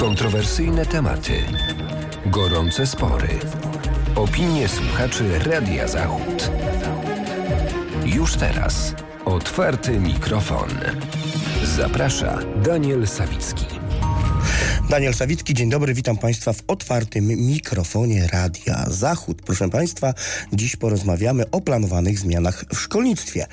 [0.00, 1.32] Kontrowersyjne tematy,
[2.26, 3.28] gorące spory,
[4.14, 6.50] opinie słuchaczy Radia Zachód.
[8.04, 8.94] Już teraz
[9.24, 10.68] otwarty mikrofon.
[11.76, 13.64] Zaprasza Daniel Sawicki.
[14.90, 19.42] Daniel Sawicki, dzień dobry, witam Państwa w otwartym mikrofonie Radia Zachód.
[19.42, 20.14] Proszę Państwa,
[20.52, 23.46] dziś porozmawiamy o planowanych zmianach w szkolnictwie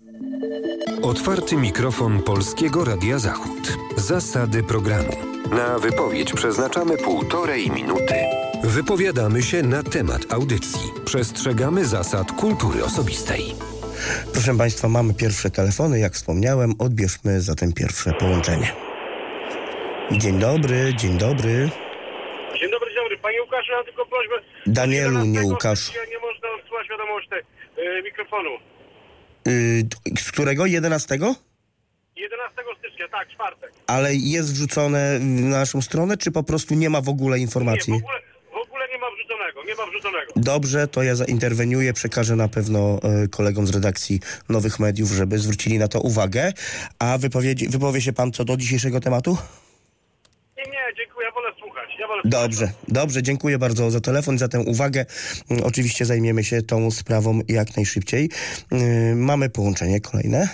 [1.03, 3.77] Otwarty mikrofon Polskiego Radia Zachód.
[3.97, 5.13] Zasady programu.
[5.51, 8.15] Na wypowiedź przeznaczamy półtorej minuty.
[8.65, 10.81] Wypowiadamy się na temat audycji.
[11.05, 13.43] Przestrzegamy zasad kultury osobistej.
[14.33, 15.99] Proszę Państwa, mamy pierwsze telefony.
[15.99, 18.73] Jak wspomniałem, odbierzmy zatem pierwsze połączenie.
[20.13, 21.71] Dzień dobry, dzień dobry.
[22.61, 23.19] Dzień dobry, dzień dobry.
[23.23, 24.35] Panie Łukaszu, ja tylko prośbę...
[24.67, 25.93] Danielu, nie Łukasz.
[26.11, 28.51] Nie można odsłuchać wiadomości yy, mikrofonu.
[29.47, 30.67] Yy, z którego?
[30.67, 31.19] 11?
[32.17, 33.73] 11 stycznia, tak, czwartek.
[33.87, 37.93] Ale jest wrzucone na naszą stronę, czy po prostu nie ma w ogóle informacji?
[37.93, 38.21] Nie, w ogóle,
[38.53, 40.33] w ogóle nie ma wrzuconego, nie ma wrzuconego.
[40.37, 45.79] Dobrze, to ja zainterweniuję, przekażę na pewno e, kolegom z redakcji Nowych Mediów, żeby zwrócili
[45.79, 46.53] na to uwagę.
[46.99, 49.39] A wypowiedzi, wypowie się pan co do dzisiejszego tematu?
[50.57, 51.53] Nie, nie, dziękuję, ja wolę
[52.25, 55.07] Dobrze, dobrze, dziękuję bardzo za telefon, za tę uwagę.
[55.51, 58.31] Mm, Oczywiście zajmiemy się tą sprawą jak najszybciej.
[58.73, 58.79] Yy,
[59.17, 60.49] Mamy połączenie kolejne.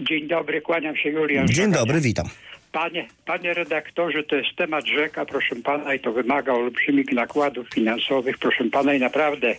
[0.00, 1.48] Dzień dobry, kłaniam się Julian.
[1.48, 2.26] Dzień dobry, witam.
[2.72, 8.38] Panie, panie redaktorze, to jest temat rzeka, proszę pana, i to wymaga olbrzymich nakładów finansowych,
[8.38, 9.54] proszę pana, i naprawdę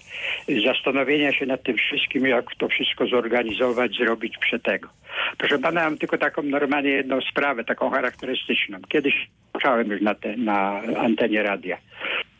[0.65, 4.89] zastanowienia się nad tym wszystkim, jak to wszystko zorganizować, zrobić przetego.
[5.37, 8.77] Proszę pana, mam tylko taką normalnie jedną sprawę, taką charakterystyczną.
[8.89, 11.77] Kiedyś słyszałem już na, te, na antenie radia.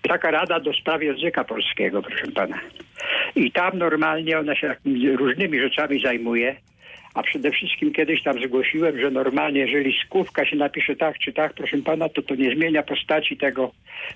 [0.01, 2.59] Taka rada do spraw języka polskiego, proszę pana.
[3.35, 6.55] I tam normalnie ona się takimi różnymi rzeczami zajmuje.
[7.13, 11.53] A przede wszystkim kiedyś tam zgłosiłem, że normalnie, jeżeli skówka się napisze tak czy tak,
[11.53, 13.71] proszę pana, to to nie zmienia postaci tego,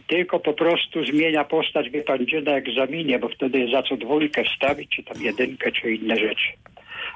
[0.08, 3.98] tylko po prostu zmienia postać, wie pan, gdzie na egzaminie, bo wtedy jest za co
[3.98, 6.48] dwójkę wstawić, czy tam jedynkę, czy inne rzeczy.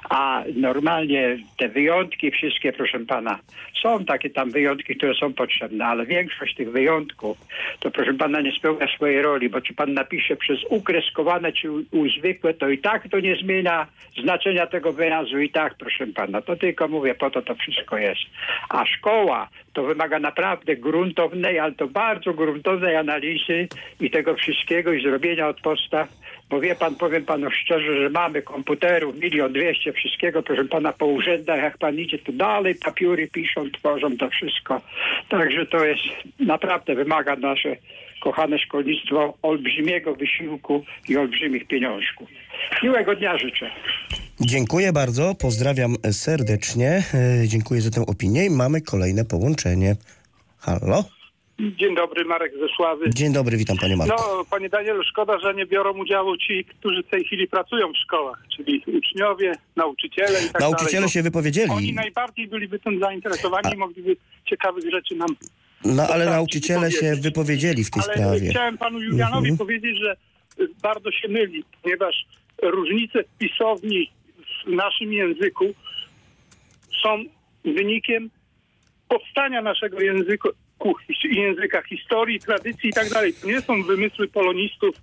[0.09, 3.39] A normalnie te wyjątki wszystkie, proszę pana,
[3.81, 7.37] są takie tam wyjątki, które są potrzebne, ale większość tych wyjątków,
[7.79, 12.53] to proszę pana nie spełnia swojej roli, bo czy pan napisze przez ukreskowane czy uzwykłe,
[12.53, 13.87] to i tak to nie zmienia
[14.21, 16.41] znaczenia tego wyrazu i tak, proszę pana.
[16.41, 18.21] To tylko mówię, po to to wszystko jest.
[18.69, 23.67] A szkoła to wymaga naprawdę gruntownej, ale to bardzo gruntownej analizy
[23.99, 26.09] i tego wszystkiego i zrobienia od podstaw,
[26.49, 31.05] bo wie pan, powiem panu szczerze, że mamy komputerów, milion dwieście wszystkiego, proszę pana, po
[31.05, 34.81] urzędach, jak pan idzie, to dalej papiery piszą, tworzą to wszystko.
[35.29, 36.01] Także to jest,
[36.39, 37.75] naprawdę wymaga nasze
[38.21, 42.29] kochane szkolnictwo olbrzymiego wysiłku i olbrzymich pieniążków.
[42.83, 43.71] Miłego dnia życzę.
[44.41, 47.03] Dziękuję bardzo, pozdrawiam serdecznie.
[47.13, 49.95] E, Dziękuję za tę opinię i mamy kolejne połączenie.
[50.59, 51.18] Halo?
[51.59, 53.09] Dzień dobry, Marek ze Sławy.
[53.09, 54.15] Dzień dobry, witam panie Marku.
[54.17, 57.97] No, panie Danielu, szkoda, że nie biorą udziału ci, którzy w tej chwili pracują w
[57.97, 61.09] szkołach, czyli uczniowie, nauczyciele i tak Nauczyciele dalej.
[61.09, 64.15] się Oni wypowiedzieli, najbardziej byliby tym zainteresowani i mogliby
[64.45, 65.27] ciekawych rzeczy nam
[65.85, 68.49] no ale nauczyciele się wypowiedzieli w tej Ale sprawie.
[68.49, 69.57] chciałem panu Julianowi Mhm.
[69.57, 70.15] powiedzieć, że
[70.81, 72.15] bardzo się myli, ponieważ
[72.63, 74.11] różnice w pisowni
[74.65, 75.65] w naszym języku
[77.03, 77.23] są
[77.65, 78.29] wynikiem
[79.09, 80.49] powstania naszego języku,
[81.23, 83.33] języka historii, tradycji i tak dalej.
[83.33, 84.95] To nie są wymysły polonistów,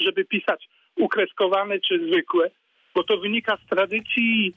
[0.00, 2.50] żeby pisać ukreskowane czy zwykłe,
[2.94, 4.54] bo to wynika z tradycji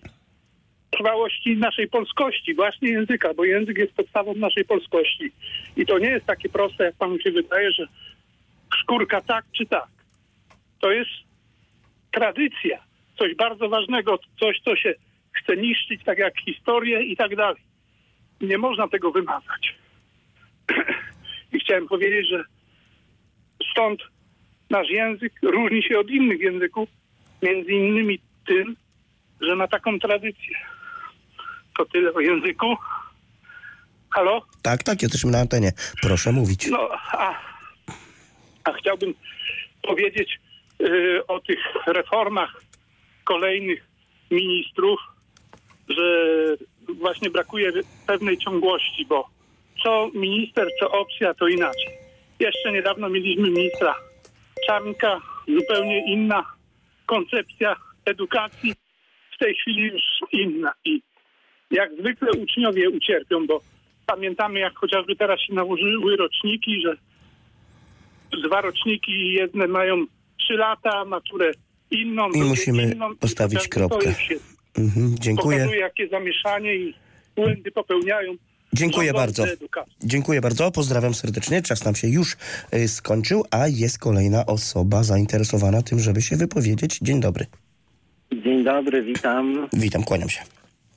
[0.92, 5.32] trwałości naszej polskości, właśnie języka, bo język jest podstawą naszej polskości.
[5.78, 7.88] I to nie jest takie proste, jak panu się wydaje, że
[8.76, 9.90] szkórka tak czy tak.
[10.82, 11.12] To jest
[12.12, 12.84] tradycja,
[13.18, 14.94] coś bardzo ważnego, coś, co się
[15.34, 17.62] chce niszczyć, tak jak historię i tak dalej.
[18.42, 19.83] Nie można tego wymazać.
[21.54, 22.44] I chciałem powiedzieć, że
[23.72, 24.02] stąd
[24.70, 26.90] nasz język różni się od innych języków,
[27.42, 28.76] między innymi tym,
[29.42, 30.58] że ma taką tradycję.
[31.78, 32.76] To tyle o języku.
[34.10, 34.42] Halo?
[34.62, 35.72] Tak, tak, jesteśmy na antenie.
[36.02, 36.68] Proszę mówić.
[36.68, 37.40] No, a,
[38.64, 39.14] a chciałbym
[39.82, 40.40] powiedzieć
[40.82, 42.62] y, o tych reformach
[43.24, 43.88] kolejnych
[44.32, 45.00] ministrów,
[45.90, 46.04] że
[46.96, 47.72] właśnie brakuje
[48.08, 49.30] pewnej ciągłości, bo
[49.84, 51.94] co minister, co opcja, to inaczej.
[52.40, 53.96] Jeszcze niedawno mieliśmy ministra
[54.68, 56.46] Czarnka, zupełnie inna
[57.06, 57.76] koncepcja
[58.06, 58.74] edukacji,
[59.36, 60.02] w tej chwili już
[60.32, 60.74] inna.
[60.86, 61.02] I
[61.72, 63.62] jak zwykle uczniowie ucierpią, bo
[64.06, 66.96] pamiętamy, jak chociażby teraz się nałożyły roczniki, że
[68.48, 70.06] dwa roczniki, jedne mają
[70.40, 71.52] trzy lata, maturę
[71.92, 73.16] inną, I musimy inną.
[73.16, 74.10] postawić chociażby to kropkę.
[74.78, 75.58] Mhm, dziękuję.
[75.58, 76.94] Pokazuje, jakie zamieszanie i
[77.36, 78.36] błędy popełniają.
[78.74, 79.44] Dziękuję bardzo.
[80.04, 81.62] Dziękuję bardzo, pozdrawiam serdecznie.
[81.62, 82.36] Czas nam się już
[82.74, 87.00] y, skończył, a jest kolejna osoba zainteresowana tym, żeby się wypowiedzieć.
[87.02, 87.46] Dzień dobry.
[88.44, 89.68] Dzień dobry, witam.
[89.74, 90.42] Witam, kłaniam się.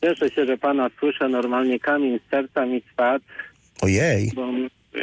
[0.05, 1.29] Cieszę się, że pana słyszę.
[1.29, 3.25] Normalnie kamień z serca mi spadł,
[3.83, 4.47] Ojej, bo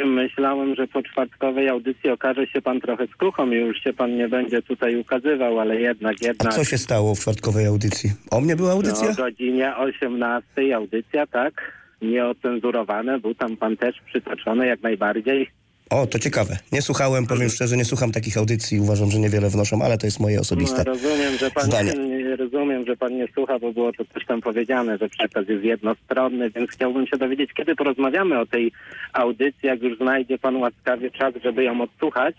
[0.06, 4.28] myślałem, że po czwartkowej audycji okaże się pan trochę skruchą i już się pan nie
[4.28, 6.54] będzie tutaj ukazywał, ale jednak, a jednak.
[6.54, 8.12] co się stało w czwartkowej audycji?
[8.30, 9.08] O mnie była No, audycja?
[9.10, 11.83] o godzinie 18 audycja, tak?
[12.02, 15.48] Nieocenzurowane, był tam pan też przytoczony jak najbardziej.
[15.90, 16.56] O, to ciekawe.
[16.72, 18.80] Nie słuchałem, powiem szczerze, nie słucham takich audycji.
[18.80, 20.84] Uważam, że niewiele wnoszą, ale to jest moje No, osobiste.
[20.84, 21.92] rozumiem, że pan zdanie.
[21.92, 25.64] nie, rozumiem, że pan nie słucha, bo było to też tam powiedziane, że przekaz jest
[25.64, 28.72] jednostronny, więc chciałbym się dowiedzieć, kiedy porozmawiamy o tej
[29.12, 32.34] audycji, jak już znajdzie pan łaskawie czas, żeby ją odsłuchać.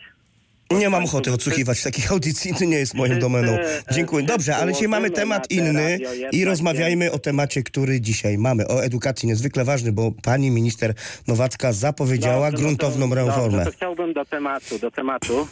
[0.72, 3.58] Nie mam ochoty odsłuchiwać takich audycji, to nie jest moją domeną.
[3.92, 4.26] Dziękuję.
[4.26, 6.00] Dobrze, ale dzisiaj mamy temat inny
[6.32, 8.68] i rozmawiajmy o temacie, który dzisiaj mamy.
[8.68, 10.94] O edukacji, niezwykle ważny, bo pani minister
[11.28, 13.58] Nowacka zapowiedziała Dobrze, no gruntowną to, reformę.
[13.58, 15.48] Dobrze, to chciałbym do tematu, do tematu.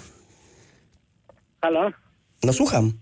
[1.62, 1.92] Halo?
[2.44, 2.94] No słucham.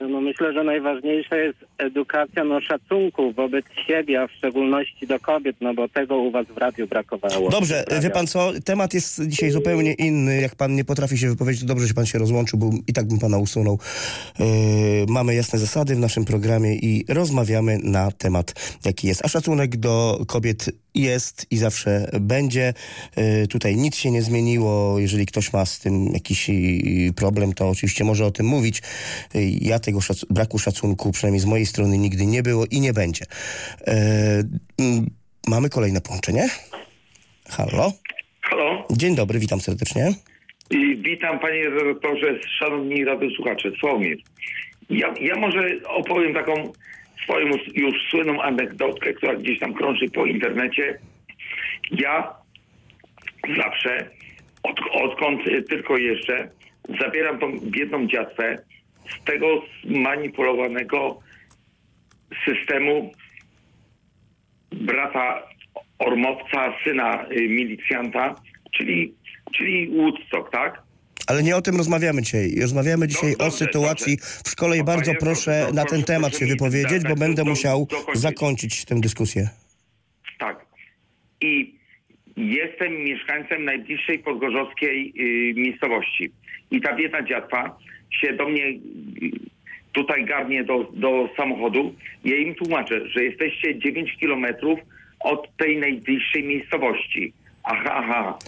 [0.00, 5.56] No myślę, że najważniejsza jest edukacja no, szacunku wobec siebie, a w szczególności do kobiet,
[5.60, 7.50] no bo tego u was w radiu brakowało.
[7.50, 10.40] Dobrze, wie pan co, temat jest dzisiaj zupełnie inny.
[10.40, 13.08] Jak pan nie potrafi się wypowiedzieć, to dobrze, że pan się rozłączył, bo i tak
[13.08, 13.78] bym pana usunął.
[14.38, 14.46] Yy,
[15.08, 19.24] mamy jasne zasady w naszym programie i rozmawiamy na temat, jaki jest.
[19.24, 20.70] A szacunek do kobiet
[21.02, 22.74] jest i zawsze będzie.
[23.16, 24.98] Yy, tutaj nic się nie zmieniło.
[24.98, 28.82] Jeżeli ktoś ma z tym jakiś yy, problem, to oczywiście może o tym mówić.
[29.34, 32.92] Yy, ja tego szac- braku szacunku, przynajmniej z mojej strony, nigdy nie było i nie
[32.92, 33.24] będzie.
[34.78, 35.10] Mm,
[35.48, 36.48] mamy kolejne połączenie.
[37.48, 37.92] Halo?
[38.40, 40.12] Halo Dzień dobry, witam serdecznie.
[40.70, 44.18] i witam panie redaktorze, szanowni radiosłuchacze, Sławomir.
[44.90, 46.72] Ja, ja może opowiem taką
[47.26, 50.98] swoją już słynną anegdotkę, która gdzieś tam krąży po internecie.
[51.90, 52.34] Ja
[53.56, 54.10] zawsze,
[54.62, 56.50] od, odkąd tylko jeszcze,
[57.00, 58.58] zabieram tą biedną dziatwę
[59.08, 61.18] z tego zmanipulowanego
[62.44, 63.12] systemu
[64.72, 65.42] brata
[65.98, 68.34] Ormowca, syna y, milicjanta,
[68.72, 69.14] czyli,
[69.52, 70.85] czyli Woodstock, tak?
[71.26, 72.54] Ale nie o tym rozmawiamy dzisiaj.
[72.60, 74.30] Rozmawiamy dzisiaj No, o dobrze, sytuacji dobrze.
[74.44, 77.50] w szkole i bardzo panie proszę na ten temat się wypowiedzieć, dać- bo będę do-
[77.50, 78.22] musiał dokończyć.
[78.22, 79.48] zakończyć tę dyskusję.
[80.38, 80.66] Tak.
[81.40, 81.74] I
[82.36, 86.30] jestem mieszkańcem najbliższej podgorzowskiej y, miejscowości.
[86.70, 87.78] I ta biedna dziatwa
[88.20, 88.78] się do mnie y,
[89.92, 91.94] tutaj garnie do, do samochodu.
[92.24, 94.78] Ja im tłumaczę, że jesteście 9 kilometrów
[95.20, 97.32] od tej najbliższej miejscowości.
[97.64, 98.38] Aha, aha.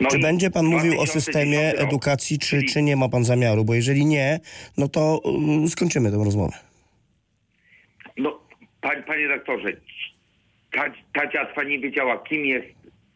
[0.00, 3.08] No Czy będzie pan mówił o 2010 systemie rok, edukacji, czy, czyli- czy nie ma
[3.08, 3.64] pan zamiaru?
[3.64, 4.40] Bo jeżeli nie,
[4.78, 5.20] no to
[5.64, 6.56] y, skończymy tę rozmowę.
[8.16, 8.40] No,
[8.80, 9.72] panie, panie redaktorze,
[10.72, 12.66] ta, ta dziatwa nie wiedziała, kim jest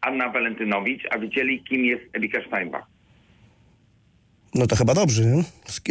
[0.01, 2.83] Anna Walentynowicz, a wiedzieli, kim jest Erika Steinbach.
[4.55, 5.43] No to chyba dobrze, nie?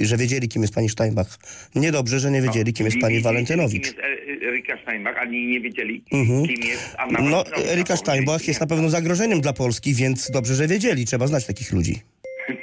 [0.06, 1.38] że wiedzieli, kim jest pani Steinbach.
[1.74, 3.84] Niedobrze, że nie wiedzieli, kim jest Nie pani wiedzieli, Walentynowicz.
[3.88, 3.98] Kim jest
[4.44, 6.46] E- Erika Steinbach, ani nie wiedzieli, Mhm.
[6.46, 7.44] kim jest Anna No.
[7.56, 11.04] Erika Steinbach jest na pewno zagrożeniem dla Polski, więc dobrze, że wiedzieli.
[11.04, 12.00] Trzeba znać takich ludzi.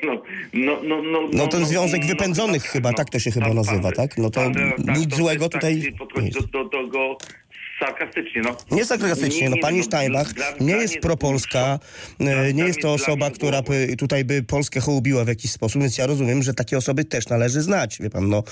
[0.04, 0.22] No,
[0.54, 4.18] no, no, no, No ten związek wypędzonych chyba, tak to się chyba nazywa, tak?
[4.18, 4.42] No to
[4.98, 7.18] nic to złego jest tutaj Tak, podchodzi nie do, do, do
[7.80, 8.58] sarkastycznie, no.
[8.72, 11.80] Nie sarkastycznie, no pani Steinbach dla- nie jest propolska,
[12.20, 15.98] e, nie jest to osoba, która by tutaj by Polskę hołubiła w jakiś sposób, więc
[15.98, 18.44] ja rozumiem, że takie osoby też należy znać, wie pan, no.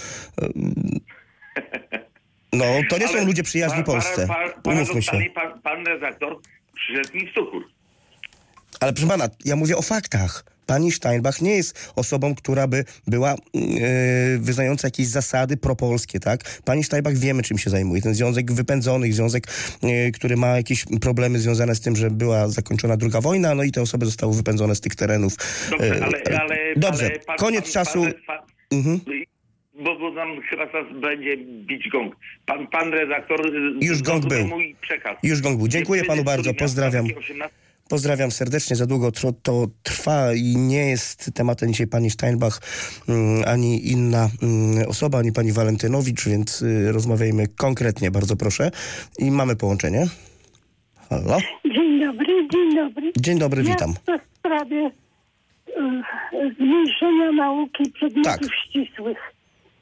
[0.41, 0.73] em,
[2.53, 4.27] No, to nie są ludzie przyjaźni Polsce,
[4.65, 5.11] umówmy się.
[5.35, 6.39] Pan, pan redaktor
[6.73, 7.69] przyszedł mi w cukór.
[8.79, 10.43] Ale proszę pana, ja mówię o faktach.
[10.65, 13.37] Pani Steinbach nie jest osobą, która by była e,
[14.39, 16.61] wyznająca jakieś zasady propolskie, tak?
[16.65, 18.01] Pani Steinbach wiemy, czym się zajmuje.
[18.01, 19.47] Ten związek wypędzonych, związek,
[19.83, 23.71] e, który ma jakieś problemy związane z tym, że była zakończona druga wojna, no i
[23.71, 25.33] te osoby zostały wypędzone z tych terenów.
[25.71, 26.39] Dobrze, E, ale...
[26.41, 28.05] ale Dobrze, ale pan, koniec pan, czasu.
[28.27, 28.37] Pan,
[28.71, 28.99] Mhm.
[29.83, 32.15] bo, bo nam chyba teraz będzie bić gong.
[32.45, 33.51] Pan, pan redaktor...
[33.81, 34.47] Już gong był.
[34.47, 35.17] mój przekaz.
[35.23, 35.67] Już gong był.
[35.67, 37.07] Dziękuję panu bardzo, pozdrawiam.
[37.85, 39.11] Takie 18 Pozdrawiam serdecznie, za długo
[39.43, 42.61] to, trwa i nie jest tematem dzisiaj pani Steinbach,
[43.09, 48.71] mm, ani inna mm, osoba, ani pani Walentynowicz, więc y, rozmawiajmy konkretnie, bardzo proszę.
[49.19, 50.07] I mamy połączenie.
[51.09, 51.37] Halo?
[51.65, 53.11] Dzień dobry, dzień dobry.
[53.17, 53.93] Dzień dobry, witam.
[54.07, 54.91] Ja w sprawie
[55.67, 58.49] y, zmniejszenia nauki przedmiotów Tak.
[58.69, 59.17] ścisłych.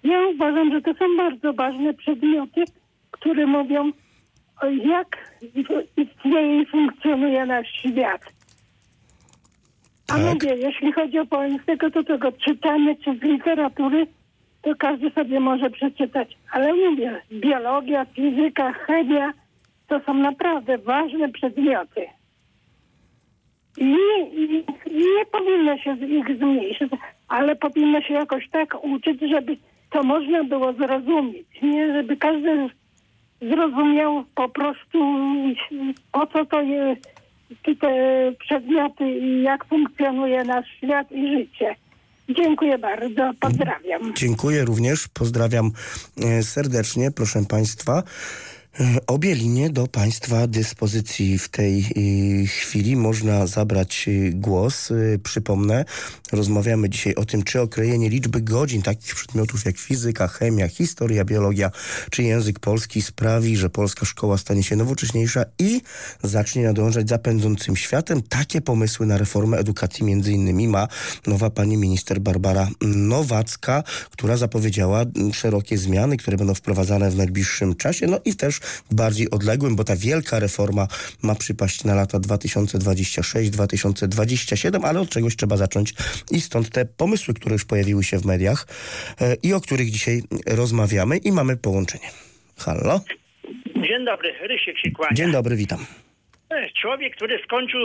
[0.03, 2.63] Ja uważam, że to są bardzo ważne przedmioty,
[3.11, 3.91] które mówią,
[4.85, 5.33] jak
[5.97, 8.21] istnieje i funkcjonuje nasz świat.
[10.07, 10.21] A Tak.
[10.33, 14.07] mówię, jeśli chodzi o polskiego, to tego czytanie czy z literatury,
[14.61, 16.37] to każdy sobie może przeczytać.
[16.51, 19.33] Ale mówię, biologia, fizyka, chemia,
[19.87, 22.05] to są naprawdę ważne przedmioty.
[23.77, 26.91] I nie, i nie powinno się z ich zmniejszyć,
[27.27, 29.57] ale powinno się jakoś tak uczyć, żeby
[29.91, 31.47] to można było zrozumieć.
[31.61, 32.69] Nie, żeby każdy
[33.49, 34.99] zrozumiał po prostu
[36.11, 37.01] po co to jest
[37.81, 37.87] te
[38.39, 41.75] przedmioty i jak funkcjonuje nasz świat i życie.
[42.29, 44.13] Dziękuję bardzo, pozdrawiam.
[44.15, 45.71] Dziękuję również, pozdrawiam
[46.23, 48.03] e, serdecznie, proszę Państwa.
[49.07, 54.91] Obie linie do Państwa dyspozycji w tej e, chwili można zabrać e, głos.
[54.91, 55.85] E, Przypomnę,
[56.31, 61.71] rozmawiamy dzisiaj o tym, czy okrojenie liczby godzin takich przedmiotów jak fizyka, chemia, historia, biologia
[62.11, 65.81] czy język polski sprawi, że polska szkoła stanie się nowocześniejsza i
[66.23, 68.21] zacznie nadążać za pędzącym światem.
[68.21, 70.87] Takie pomysły na reformę edukacji między innymi ma
[71.27, 78.07] nowa pani minister Barbara Nowacka, która zapowiedziała szerokie zmiany, które będą wprowadzane w najbliższym czasie,
[78.07, 80.87] no i też bardziej odległym, bo ta wielka reforma
[81.23, 85.93] ma przypaść na lata 2026-2027, ale od czegoś trzeba zacząć
[86.31, 88.67] i stąd te pomysły, które już pojawiły się w mediach
[89.21, 92.09] e, i o których dzisiaj rozmawiamy i mamy połączenie.
[92.57, 93.01] Halo?
[93.75, 95.13] Dzień dobry, Rysiek się kłania.
[95.13, 95.85] Dzień dobry, witam.
[96.49, 97.79] E, Człowiek, który skończył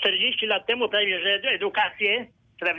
[0.00, 2.26] 40 lat temu prawie że edukację,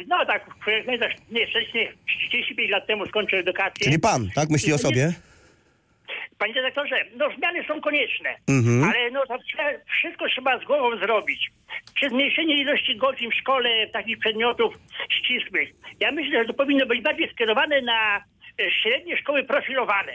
[0.08, 0.46] no tak,
[0.88, 1.90] nie, tak, nie, wcześniej
[2.30, 3.86] 35 lat temu skończył edukację.
[3.86, 4.50] Czyli pan, tak?
[4.50, 5.14] Myśli o sobie?
[6.40, 8.84] Panie dyrektorze, no zmiany są konieczne, Mhm.
[8.84, 9.38] ale no to
[10.00, 11.52] wszystko trzeba z głową zrobić.
[12.00, 14.74] Czy zmniejszenie ilości godzin w szkole takich przedmiotów
[15.10, 15.70] ścisłych.
[16.00, 20.12] Ja myślę, że to powinno być bardziej skierowane na e, średnie szkoły profilowane.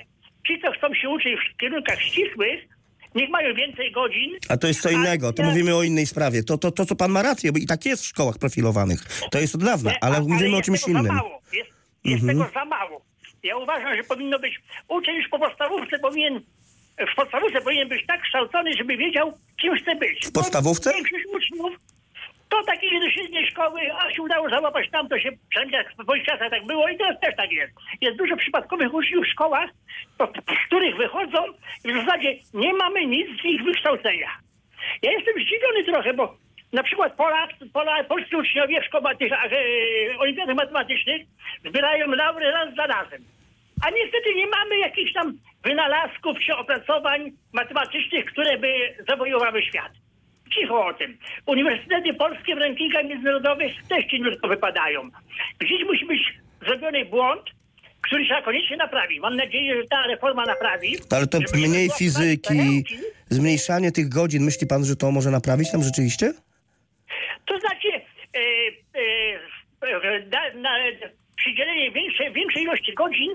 [0.47, 2.61] Ci, co chcą się uczyć w kierunkach ścisłych,
[3.15, 4.37] niech mają więcej godzin.
[4.49, 6.43] A to jest co innego, to Ale- mówimy o innej sprawie.
[6.43, 8.99] To, to, to co pan ma rację, bo i tak jest w szkołach profilowanych.
[9.31, 11.09] To jest od dawna, ale a- mówimy o czymś innym.
[11.53, 11.71] Jest,
[12.05, 12.39] jest Mhm.
[12.39, 13.03] tego za mało.
[13.43, 16.41] Ja uważam, że powinno być, uczeń już po podstawówce powinien,
[17.13, 20.27] w podstawówce powinien być tak kształcony, żeby wiedział, kim chce być.
[20.27, 20.91] W podstawówce?
[20.91, 21.73] Bo Większość uczniów
[22.49, 26.07] to takie idzie do średniej szkoły, a się udało załapać tam, to się przynajmniej w
[26.07, 27.73] moich czasach tak było i teraz też tak jest.
[28.01, 29.71] Jest dużo przypadkowych uczniów w szkołach,
[30.19, 30.27] po-
[30.63, 31.39] z których wychodzą
[31.85, 34.29] i w zasadzie nie mamy nic z ich wykształcenia.
[35.03, 36.37] Ja jestem zdziwiony trochę, bo
[36.73, 41.23] na przykład Polak, Pola, polscy uczniowie w szkołach e, olimpiadach matematycznych
[41.65, 43.25] zbierają laury raz za razem.
[43.83, 48.73] A niestety nie mamy jakichś tam wynalazków czy opracowań matematycznych, które by
[49.09, 49.93] zawojowały świat.
[50.55, 51.19] Cicho o tym.
[51.47, 55.11] Uniwersytety polskie w rankingach międzynarodowych też cieniutko wypadają.
[55.59, 56.35] Gdzieś musi być
[56.67, 57.43] zrobiony błąd,
[58.01, 59.21] który trzeba koniecznie naprawić.
[59.21, 60.97] Mam nadzieję, że ta reforma naprawi.
[61.11, 62.85] Ale to się mniej fizyki,
[63.29, 66.33] zmniejszanie tych godzin, myśli pan, że to może naprawić tam rzeczywiście?
[67.47, 67.89] To znaczy
[68.35, 68.41] e,
[69.83, 70.79] e, da, na,
[71.37, 73.31] przydzielenie większej, większej ilości godzin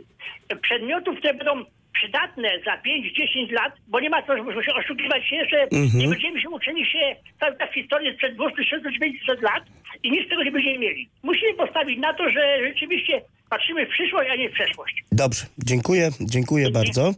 [0.62, 4.34] przedmiotów, które będą przydatne za 5-10 lat, bo nie ma co
[4.76, 5.90] oszukiwać się, że Mhm.
[5.96, 9.64] nie będziemy się uczeni się cały czas historii sprzed 2900 lat
[10.04, 11.10] i nic z tego nie będziemy mieli.
[11.24, 15.04] Musimy postawić na to, że rzeczywiście patrzymy w przyszłość, a nie w przeszłość.
[15.12, 17.14] Dobrze, dziękuję, dziękuję bardzo.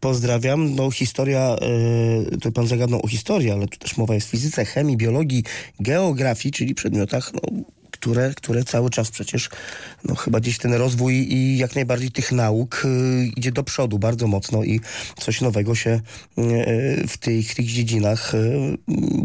[0.00, 0.74] Pozdrawiam.
[0.74, 1.56] No historia,
[2.32, 5.44] y, to pan zagadnął o historii, ale tu też mowa jest w fizyce, chemii, biologii,
[5.80, 7.40] geografii, czyli przedmiotach, no,
[8.00, 9.50] które, które cały czas przecież,
[10.04, 14.26] no chyba gdzieś ten rozwój i jak najbardziej tych nauk y, idzie do przodu bardzo
[14.26, 14.80] mocno i
[15.20, 16.00] coś nowego się
[16.38, 18.76] y, w, tych, tych dziedzinach y,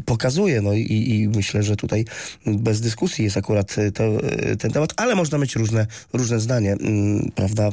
[0.06, 0.62] pokazuje.
[0.62, 2.06] No i, i myślę, że tutaj
[2.46, 4.04] bez dyskusji jest akurat y, to,
[4.52, 7.70] y, ten temat, ale można mieć różne, różne zdanie, mm, prawda,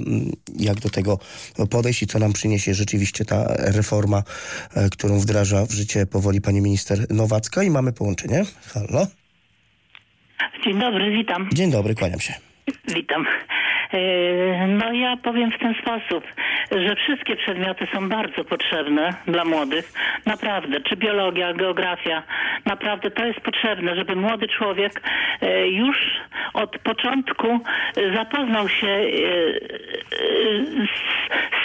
[0.58, 1.18] jak do tego
[1.70, 4.22] podejść i co nam przyniesie rzeczywiście ta reforma,
[4.90, 8.44] którą wdraża w życie powoli pani minister Nowacka i mamy połączenie.
[8.66, 9.19] Halo?
[10.64, 11.48] Dzień dobry, witam.
[11.52, 12.32] Dzień dobry, kłaniam się.
[12.94, 13.26] Witam.
[13.92, 16.24] E, No ja powiem w ten sposób,
[16.70, 19.92] że wszystkie przedmioty są bardzo potrzebne dla młodych.
[20.26, 20.80] Naprawdę.
[20.80, 22.22] Czy biologia, geografia.
[22.66, 25.02] Naprawdę to jest potrzebne, żeby młody człowiek
[25.40, 25.96] e, już
[26.54, 27.60] od początku e,
[28.14, 29.00] zapoznał się
[30.86, 30.90] z,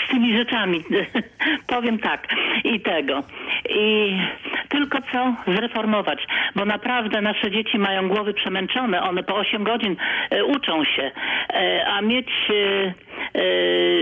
[0.08, 0.84] z tymi rzeczami.
[1.68, 2.28] powiem tak.
[2.64, 3.24] I tego.
[3.70, 4.18] I
[4.70, 9.96] tylko co zreformować, bo naprawdę nasze dzieci mają głowy przemęczone, one po 8 godzin
[10.30, 11.12] e, uczą się,
[11.54, 12.94] e, a mieć e,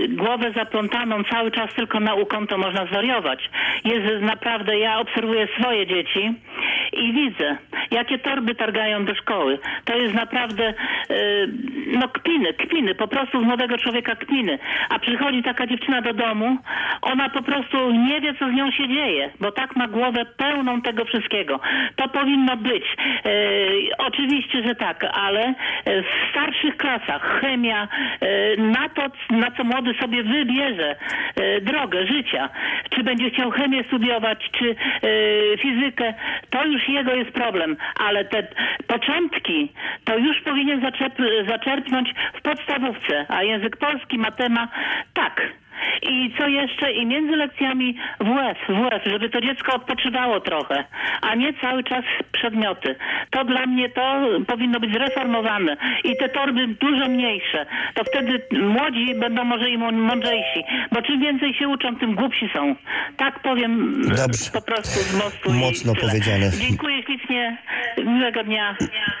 [0.08, 3.50] głowę zaplątaną cały czas tylko nauką, to można zwariować.
[3.84, 6.34] Jest naprawdę, ja obserwuję swoje dzieci
[6.92, 7.56] i widzę,
[7.90, 9.58] jakie torby targają do szkoły.
[9.84, 10.74] To jest naprawdę, e,
[11.86, 14.58] no kpiny, kpiny, po prostu z młodego człowieka kpiny.
[14.88, 16.58] A przychodzi taka dziewczyna do domu,
[17.02, 20.82] ona po prostu nie wie, co z nią się dzieje, bo tak ma głowę pełną
[20.82, 21.60] tego wszystkiego.
[21.96, 22.84] To powinno być.
[22.84, 23.30] E,
[23.98, 27.88] oczywiście, że tak, ale e, w starszych klasach chemia,
[28.20, 30.96] e, na to, na co młody sobie wybierze
[31.36, 32.48] e, drogę życia,
[32.90, 36.14] czy będzie chciał chemię studiować, czy e, fizykę,
[36.50, 38.46] to już jego jest problem, ale te
[38.86, 39.72] początki
[40.04, 41.12] to już powinien zaczep,
[41.48, 44.68] zaczerpnąć w podstawówce, a język polski, matema,
[45.14, 45.40] tak.
[46.02, 46.92] I co jeszcze?
[46.92, 50.84] I między lekcjami WF, WF, żeby to dziecko odpoczywało trochę,
[51.22, 52.96] a nie cały czas przedmioty.
[53.30, 57.66] To dla mnie to powinno być zreformowane i te torby dużo mniejsze.
[57.94, 62.76] To wtedy młodzi będą może i mądrzejsi, bo czym więcej się uczą, tym głupsi są.
[63.16, 64.50] Tak powiem Dobrze.
[64.52, 65.52] po prostu z mostu.
[65.52, 66.50] Mocno powiedziane.
[66.68, 67.56] Dziękuję ślicznie.
[68.04, 68.76] Miłego dnia.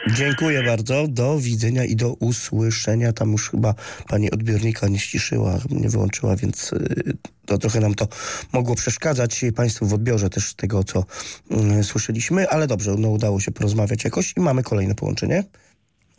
[0.06, 1.08] Dziękuję bardzo.
[1.08, 3.12] Do widzenia i do usłyszenia.
[3.12, 3.74] Tam już chyba
[4.08, 8.06] pani odbiornika nie ściszyła, nie wyłączyła, więc y, to trochę nam to
[8.52, 11.04] mogło przeszkadzać Państwu w odbiorze też tego, co
[11.80, 15.44] y, słyszeliśmy, ale dobrze, no udało się porozmawiać jakoś i mamy kolejne połączenie.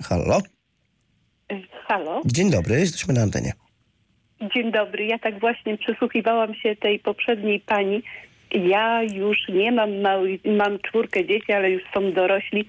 [0.04, 0.42] Halo?
[1.88, 3.54] Halo, Dzień dobry, jesteśmy na antenie.
[4.56, 5.06] dzień dobry.
[5.06, 8.04] Ja tak właśnie przysłuchiwałam się tej poprzedniej pani.
[8.52, 12.66] Ja już nie mam mały, mam czwórkę dzieci, ale już są dorośli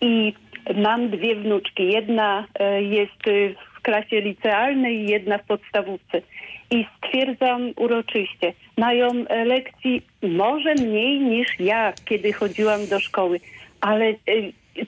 [0.00, 0.32] i
[0.76, 1.92] mam dwie wnuczki.
[1.92, 6.22] Jedna e, jest e, w klasie licealnej, jedna w podstawówce.
[6.70, 13.40] I stwierdzam uroczyście, mają e, lekcji może mniej niż ja, kiedy chodziłam do szkoły,
[13.80, 14.14] ale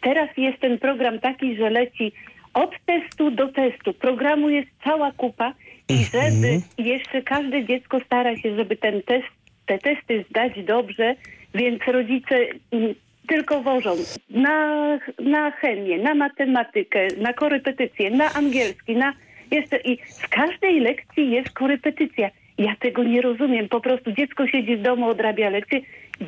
[0.00, 2.12] teraz jest ten program taki, że leci
[2.54, 3.94] od testu do testu.
[3.94, 5.54] Programu jest cała kupa
[5.88, 9.28] i żeby jeszcze każde dziecko stara się, żeby ten test,
[9.66, 11.14] te testy zdać dobrze,
[11.54, 12.36] więc rodzice
[12.70, 12.94] mm,
[13.28, 13.96] tylko wożą
[14.30, 19.12] na, na chemię, na matematykę, na korepetycję, na angielski, na
[19.50, 22.30] jeszcze i w każdej lekcji jest korepetycja.
[22.58, 23.68] Ja tego nie rozumiem.
[23.68, 25.80] Po prostu dziecko siedzi w domu, odrabia lekcje.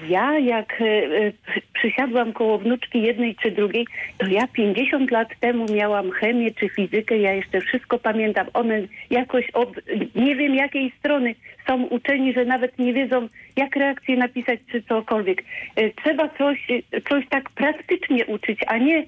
[0.09, 1.33] Ja jak e, e,
[1.73, 3.87] przysiadłam koło wnuczki jednej czy drugiej,
[4.19, 8.47] to ja 50 lat temu miałam chemię czy fizykę, ja jeszcze wszystko pamiętam.
[8.55, 9.69] One jakoś od
[10.15, 11.35] nie wiem jakiej strony
[11.67, 15.45] są uczeni, że nawet nie wiedzą jak reakcję napisać czy cokolwiek.
[15.77, 16.67] E, Trzeba coś,
[17.09, 19.05] coś tak praktycznie uczyć, a nie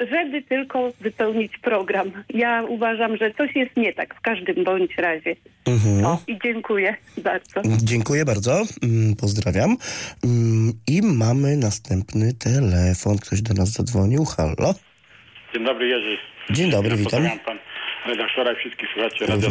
[0.00, 2.10] żeby tylko wypełnić program.
[2.28, 5.36] Ja uważam, że coś jest nie tak w każdym bądź razie.
[5.66, 6.04] Mhm.
[6.06, 7.62] O, i dziękuję bardzo.
[7.82, 9.76] Dziękuję bardzo, mm, pozdrawiam.
[10.24, 13.18] Mm, I mamy następny telefon.
[13.18, 14.24] Ktoś do nas zadzwonił.
[14.24, 14.74] Halo?
[15.54, 16.18] Dzień dobry Jerzy.
[16.50, 17.22] Dzień dobry, witam.
[17.22, 17.58] Pozdrawiam pan
[18.06, 19.48] redaktora i wszystkich słuchaczy Radia.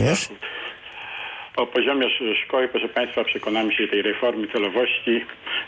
[1.59, 5.25] O poziomie sz- szkoły, proszę Państwa, przekonamy się tej reformy celowości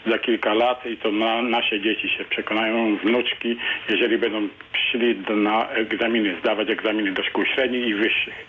[0.08, 3.56] za kilka lat i to na, nasze dzieci się przekonają, wnuczki,
[3.89, 8.45] jeżeli będą szli do, na egzaminy, zdawać egzaminy do szkół średnich i wyższych.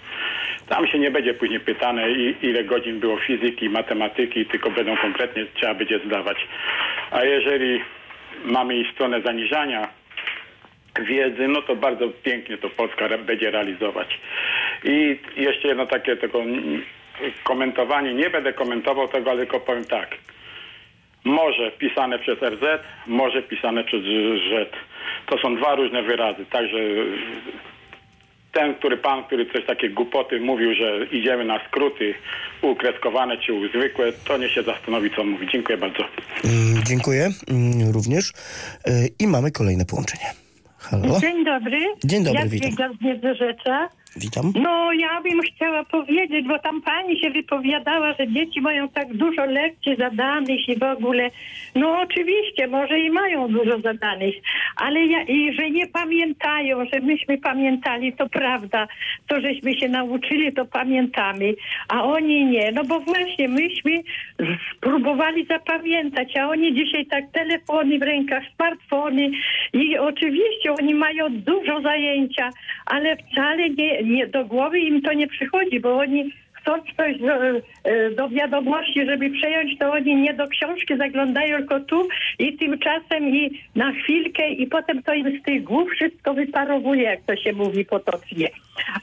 [0.69, 2.11] Tam się nie będzie później pytane,
[2.43, 6.47] ile godzin było fizyki, matematyki, tylko będą konkretnie trzeba będzie zdawać.
[7.11, 7.81] A jeżeli
[8.45, 9.89] mamy i stronę zaniżania
[11.01, 14.21] wiedzy, no to bardzo pięknie to Polska będzie realizować.
[14.85, 16.39] I jeszcze jedno takie tylko
[17.45, 20.17] komentowanie, nie będę komentował tego, ale tylko powiem tak.
[21.25, 22.63] Może pisane przez RZ,
[23.07, 24.03] może pisane przez
[24.51, 24.73] Z.
[25.27, 26.47] To są dwa różne wyrazy.
[26.47, 26.79] Także
[28.53, 32.15] ten, który pan, który coś takie głupoty mówił, że idziemy na skróty
[32.63, 35.47] ukreskowane czy zwykłe, to nie się zastanowi, co mówi.
[35.53, 36.05] Dziękuję bardzo.
[36.45, 38.31] Mm, dziękuję mm, również.
[38.31, 40.25] Y, I mamy kolejne połączenie.
[40.79, 41.21] Halo?
[41.21, 41.79] Dzień dobry.
[42.05, 42.97] Dzień dobry, Jadwiga witam.
[42.97, 43.89] z Miedzorzecza.
[44.17, 44.53] Witam.
[44.63, 49.45] No, ja bym chciała powiedzieć, bo tam pani się wypowiadała, że dzieci mają tak dużo
[49.45, 51.31] lekcji zadanych i w ogóle.
[51.75, 54.35] No oczywiście, może i mają dużo zadanych,
[54.77, 58.89] ale ja, i że nie pamiętają, że myśmy pamiętali, to prawda.
[59.27, 61.55] To, żeśmy się nauczyli, to pamiętamy,
[61.89, 62.73] a oni nie.
[62.73, 64.03] No bo właśnie myśmy
[64.77, 69.31] spróbowali zapamiętać, a oni dzisiaj tak telefony w rękach, smartfony
[69.73, 72.51] i oczywiście oni mają dużo zajęcia,
[72.87, 77.35] ale wcale nie, nie do głowy im to nie przychodzi, bo oni chcąc coś do,
[77.85, 83.29] e, do wiadomości, żeby przejąć, to oni nie do książki zaglądają, tylko tu i tymczasem
[83.29, 87.53] i na chwilkę i potem to im z tych głów wszystko wyparowuje, jak to się
[87.53, 88.49] mówi potocznie.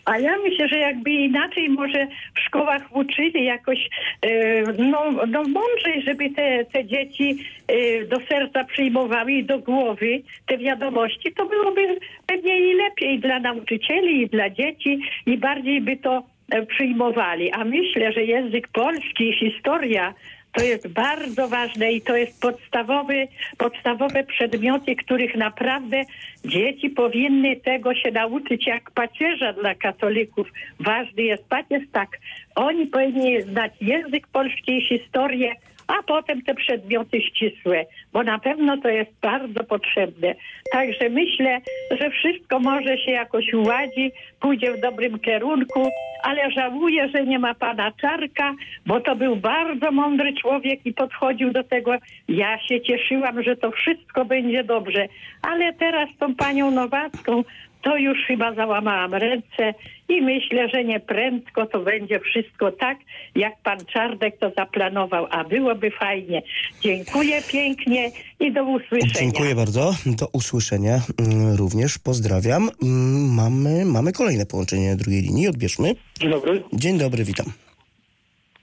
[0.05, 3.89] A ja myślę, że jakby inaczej może w szkołach uczyli jakoś
[4.21, 10.21] e, no, no mądrzej, żeby te, te dzieci e, do serca przyjmowały i do głowy
[10.47, 15.97] te wiadomości, to byłoby pewnie i lepiej dla nauczycieli i dla dzieci i bardziej by
[15.97, 17.51] to e, przyjmowali.
[17.51, 20.13] A myślę, że język polski, historia
[20.51, 26.01] to jest bardzo ważne i to jest podstawowy, podstawowe przedmioty, których naprawdę
[26.45, 30.47] dzieci powinny tego się nauczyć jak pacierza dla katolików.
[30.79, 32.09] Ważny jest pacierz, tak.
[32.55, 35.55] Oni powinni znać język polski i historię,
[35.89, 40.35] a potem te przedmioty ścisłe, bo na pewno to jest bardzo potrzebne.
[40.71, 45.89] Także myślę, że wszystko może się jakoś uładzi, pójdzie w dobrym kierunku,
[46.23, 48.53] ale żałuję, że nie ma pana Czarka,
[48.85, 51.95] bo to był bardzo mądry człowiek i podchodził do tego.
[52.27, 55.07] Ja się cieszyłam, że to wszystko będzie dobrze,
[55.41, 57.43] ale teraz tą panią Nowacką
[57.81, 59.73] to już chyba załamałam ręce
[60.09, 62.97] i myślę, że nie prędko to będzie wszystko tak,
[63.35, 66.41] jak pan Czardek to zaplanował, a byłoby fajnie.
[66.81, 69.13] Dziękuję pięknie i do usłyszenia.
[69.19, 69.91] Dziękuję bardzo.
[70.05, 71.97] Do usłyszenia mm, również.
[71.97, 72.69] Pozdrawiam.
[72.83, 75.47] Mm, Mamy, mamy kolejne połączenie na drugiej linii.
[75.47, 75.95] Odbierzmy.
[76.19, 76.63] Dzień dobry.
[76.73, 77.45] Dzień dobry, witam.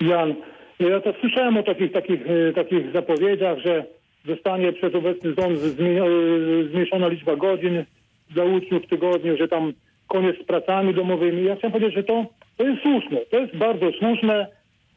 [0.01, 0.35] Jan,
[0.81, 3.85] ja to słyszałem o takich, takich, e, takich zapowiedziach, że
[4.27, 5.71] zostanie przez obecny rząd e,
[6.71, 7.85] zmniejszona liczba godzin
[8.31, 9.73] dla uczniów w tygodniu, że tam
[10.09, 11.45] koniec z pracami domowymi.
[11.45, 13.19] Ja chciałem powiedzieć, że to, to jest słuszne.
[13.31, 14.47] To jest bardzo słuszne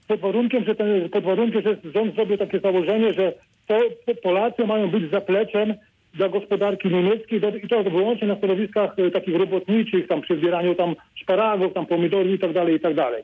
[0.08, 3.34] pod warunkiem, że ten, pod warunkiem, że rząd zrobił takie założenie, że
[3.68, 5.74] to, to Polacy mają być zapleczem
[6.14, 10.96] dla gospodarki niemieckiej i to wyłącznie na stanowiskach e, takich robotniczych, tam przy zbieraniu tam
[11.16, 13.24] szparagów, tam pomidorów i tak dalej, i tak dalej.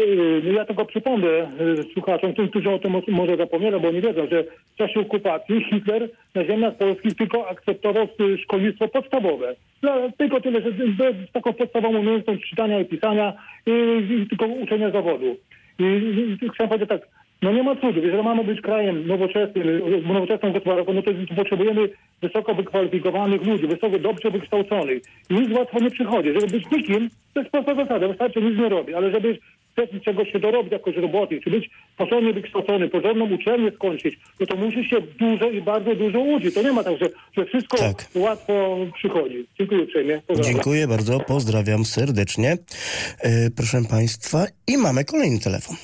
[0.00, 4.00] Y, no ja tylko przypomnę y, słuchaczom, tym, którzy o tym może zapomnieli, bo nie
[4.00, 8.08] wiedzą, że w czasie okupacji Hitler na ziemiach polskich tylko akceptował
[8.42, 9.54] szkolnictwo podstawowe.
[9.82, 13.32] No, tylko tyle, że z taką podstawową umiejętność czytania i pisania
[13.68, 15.36] y, i tylko uczenia zawodu.
[15.78, 17.08] I, chciałem powiedzieć tak,
[17.42, 19.80] no nie ma cudu, jeżeli mamy być krajem nowoczesnym,
[20.12, 21.88] nowoczesną gospodarką, no to potrzebujemy
[22.22, 25.02] wysoko wykwalifikowanych ludzi, wysoko dobrze wykształconych.
[25.30, 26.32] I nic łatwo nie przychodzi.
[26.32, 29.38] Żeby być nikim, to jest prosta zasada, wystarczy nic nie robi, ale żeby
[29.74, 34.56] chcesz czegoś się dorobić jakoś roboty, czy być porządnie wykształcony, porządną uczelnię skończyć, no to
[34.56, 36.54] musisz się dużo i bardzo dużo uczyć.
[36.54, 37.76] To nie ma tak, że, że wszystko
[38.14, 39.46] łatwo przychodzi.
[39.58, 40.22] Dziękuję uprzejmie.
[40.26, 40.54] Pozdrawiam.
[40.54, 41.20] Dziękuję bardzo.
[41.20, 42.52] Pozdrawiam serdecznie.
[42.52, 44.46] E, proszę Państwa.
[44.66, 45.76] I mamy kolejny telefon.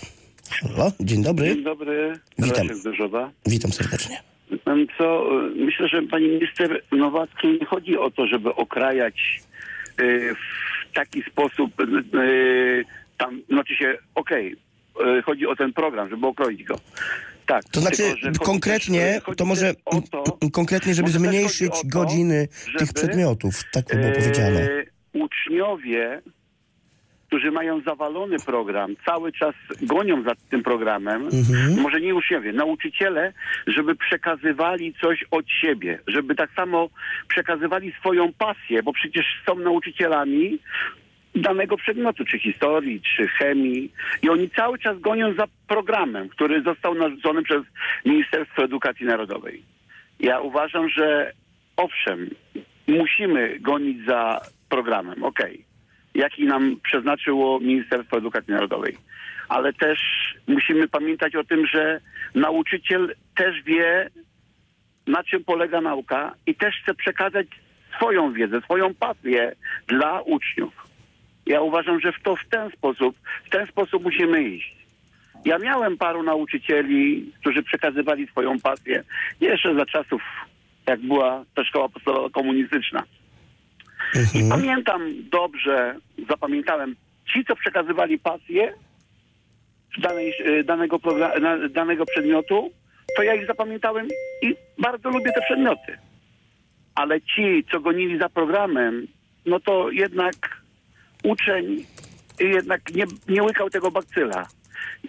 [0.50, 1.54] Halo, dzień dobry.
[1.54, 2.12] Dzień dobry.
[2.38, 2.68] Witam.
[3.46, 4.16] Witam serdecznie.
[4.98, 9.40] Co, y, myślę, że pani minister Nowackiej nie chodzi o to, żeby okrajać
[10.00, 11.70] y, w taki sposób
[13.20, 14.56] tam, znaczy się, okej,
[15.18, 16.74] y, chodzi o ten program, żeby okroić go.
[17.46, 17.64] Tak.
[17.72, 19.74] To znaczy tylko, konkretnie, też- to może
[20.10, 23.54] to, konkretnie, żeby może zmniejszyć to, godziny tych żeby, przedmiotów.
[23.72, 24.60] Tak by było powiedziane.
[24.60, 26.22] e, uczniowie,
[27.26, 31.80] którzy mają zawalony program, cały czas gonią za tym programem, Mhm.
[31.80, 33.32] może nie uczniowie, nauczyciele,
[33.66, 36.88] żeby przekazywali coś od siebie, żeby tak samo
[37.28, 40.58] przekazywali swoją pasję, bo przecież są nauczycielami
[41.34, 46.94] danego przedmiotu, czy historii, czy chemii i oni cały czas gonią za programem, który został
[46.94, 47.62] narzucony przez
[48.04, 49.62] Ministerstwo Edukacji Narodowej.
[50.20, 51.32] Ja uważam, że
[51.76, 52.30] owszem,
[52.88, 55.64] musimy gonić za programem, okej,
[56.14, 58.96] jaki nam przeznaczyło Ministerstwo Edukacji Narodowej.
[59.48, 59.98] Ale też
[60.46, 62.00] musimy pamiętać o tym, że
[62.34, 64.10] nauczyciel też wie,
[65.06, 67.46] na czym polega nauka i też chce przekazać
[67.96, 69.52] swoją wiedzę, swoją pasję
[69.86, 70.89] dla uczniów.
[71.50, 74.76] Ja uważam, że w to w ten sposób, w ten sposób musimy iść.
[75.44, 79.02] Ja miałem paru nauczycieli, którzy przekazywali swoją pasję
[79.40, 80.22] jeszcze za czasów,
[80.86, 83.02] jak była ta szkoła podstawowa komunistyczna.
[84.34, 85.96] I pamiętam dobrze,
[86.28, 86.96] zapamiętałem,
[87.32, 88.74] ci, co przekazywali pasję
[89.98, 90.98] danej, e, danego,
[91.70, 92.70] danego przedmiotu,
[93.16, 94.08] to ja ich zapamiętałem
[94.42, 95.98] i bardzo lubię te przedmioty.
[96.94, 99.06] Ale ci, co gonili za programem,
[99.46, 100.60] no to jednak
[101.24, 101.86] uczeń
[102.40, 104.48] jednak nie, nie łykał tego bakcyla.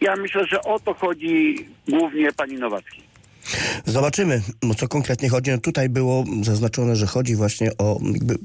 [0.01, 1.55] Ja myślę, że o to chodzi
[1.89, 3.01] głównie pani Nowacki.
[3.85, 5.51] Zobaczymy, o co konkretnie chodzi.
[5.51, 7.99] No tutaj było zaznaczone, że chodzi właśnie o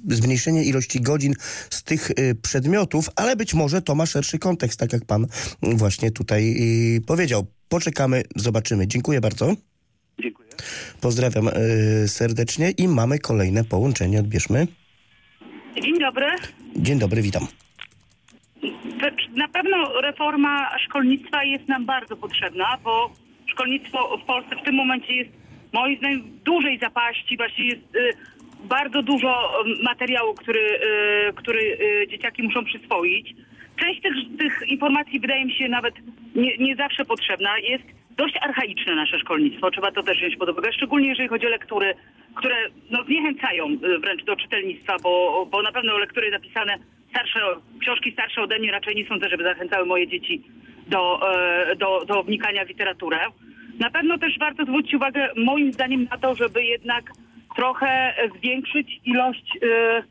[0.09, 1.35] zmniejszenie ilości godzin
[1.71, 5.27] z tych y, przedmiotów, ale być może to ma szerszy kontekst, tak jak pan
[5.63, 6.57] właśnie tutaj
[6.97, 7.47] y, powiedział.
[7.69, 8.87] Poczekamy, zobaczymy.
[8.87, 9.55] Dziękuję bardzo.
[10.23, 10.49] Dziękuję.
[11.01, 14.21] Pozdrawiam y, serdecznie i mamy kolejne połączenie.
[14.21, 14.67] Odbierzmy.
[15.83, 16.27] Dzień dobry.
[16.77, 17.47] Dzień dobry, witam.
[19.37, 23.11] Na pewno reforma szkolnictwa jest nam bardzo potrzebna, bo
[23.47, 25.31] szkolnictwo w Polsce w tym momencie jest
[25.73, 27.37] moim zdaniem w dużej zapaści.
[27.37, 28.11] Właśnie jest y,
[28.65, 30.81] bardzo dużo y, materiału, który,
[31.31, 33.35] y, który y, dzieciaki muszą przyswoić.
[33.81, 35.95] Część tych, tych informacji wydaje mi się nawet
[36.35, 37.59] nie, nie zawsze potrzebna.
[37.59, 37.85] Jest
[38.17, 41.95] dość archaiczne nasze szkolnictwo, trzeba to też wziąć pod uwagę, szczególnie jeżeli chodzi o lektury,
[42.35, 42.57] które
[42.91, 46.79] no, zniechęcają y, wręcz do czytelnictwa, bo, bo na pewno lektury napisane
[47.11, 47.41] starsze,
[47.81, 50.43] książki starsze ode mnie raczej nie sądzę, żeby zachęcały moje dzieci
[50.87, 53.19] do, e, do, do wnikania w literaturę.
[53.79, 57.11] Na pewno też warto zwrócić uwagę moim zdaniem na to, żeby jednak
[57.57, 60.03] trochę zwiększyć ilość e,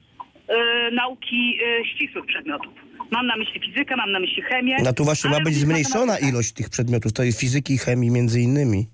[0.47, 2.84] e, nauki ścisłych przedmiotów.
[3.11, 4.77] Mam na myśli fizykę, mam na myśli chemię.
[4.83, 8.41] No tu właśnie ma być zmniejszona ilość tych przedmiotów, to jest fizyki i chemii między
[8.41, 8.87] innymi.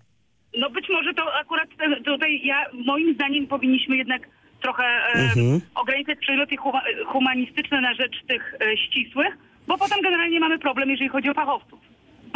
[0.57, 1.69] No być może to akurat
[2.05, 4.21] tutaj ja moim zdaniem powinniśmy jednak
[4.61, 5.61] trochę e, Mhm.
[5.75, 11.09] ograniczać przedmioty huma, humanistyczne na rzecz tych e, ścisłych, bo potem generalnie mamy problem, jeżeli
[11.09, 11.79] chodzi o fachowców.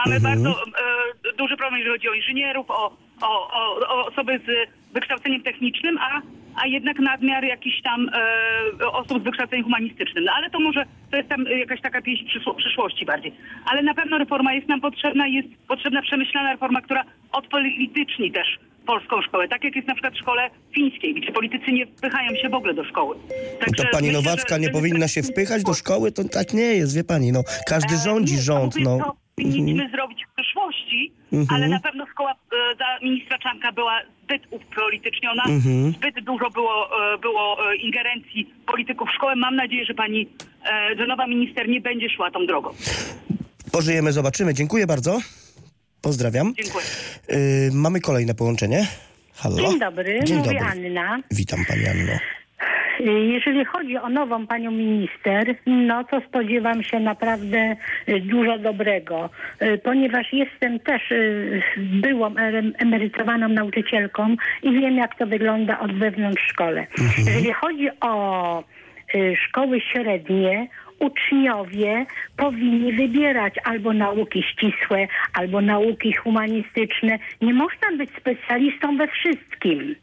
[0.06, 0.36] Mamy Mhm.
[0.44, 0.64] bardzo e,
[1.38, 6.22] duży problem, jeżeli chodzi o inżynierów, o, o, o, o osoby z wykształceniem technicznym, a,
[6.64, 8.10] a jednak nadmiar jakichś tam
[8.82, 10.24] e, osób z wykształceniem humanistycznym.
[10.24, 13.34] No ale to może to jest tam jakaś taka pieśń przyszło, przyszłości bardziej.
[13.66, 19.22] Ale na pewno reforma jest nam potrzebna, jest potrzebna przemyślana reforma, która odpolityczni też polską
[19.22, 19.48] szkołę.
[19.48, 22.74] Tak jak jest na przykład w szkole fińskiej, gdzie politycy nie wpychają się w ogóle
[22.74, 23.16] do szkoły.
[23.60, 26.12] To Także pani myślę, Nowacka że- nie powinna się wpychać do szkoły?
[26.12, 27.44] To tak nie jest, wie pani, no.
[27.68, 29.16] Każdy rządzi rząd, no.
[29.46, 31.48] Powinniśmy zrobić w przyszłości, Mhm.
[31.62, 32.36] ale na pewno szkoła e,
[32.78, 35.92] za ministra Czanka była zbyt upolityczniona, Mhm.
[35.92, 39.36] zbyt dużo było, e, było e, ingerencji polityków w szkołę.
[39.36, 40.30] Mam nadzieję, że pani,
[40.66, 42.70] e, że nowa minister nie będzie szła tą drogą.
[43.72, 44.54] Pożyjemy, zobaczymy.
[44.54, 45.20] Dziękuję bardzo.
[46.02, 46.54] Pozdrawiam.
[46.64, 46.86] Dziękuję.
[47.30, 48.88] Y, mamy kolejne połączenie.
[49.36, 49.56] Halo?
[49.56, 50.66] Dzień dobry, Dzień mówię dobry.
[50.88, 51.20] Anna.
[51.32, 52.12] Witam pani Anno.
[53.00, 57.76] Jeżeli chodzi o nową panią minister, no to spodziewam się naprawdę
[58.10, 59.30] y, dużo dobrego,
[59.62, 62.36] y, ponieważ jestem też y, byłą
[62.78, 66.88] emerytowaną nauczycielką i wiem, jak to wygląda od wewnątrz w szkole.
[67.18, 68.64] Jeżeli chodzi o
[69.16, 70.68] y, szkoły średnie,
[71.00, 72.06] uczniowie
[72.38, 77.20] powinni wybierać albo nauki ścisłe, albo nauki humanistyczne.
[77.42, 79.96] Nie można być specjalistą we wszystkim.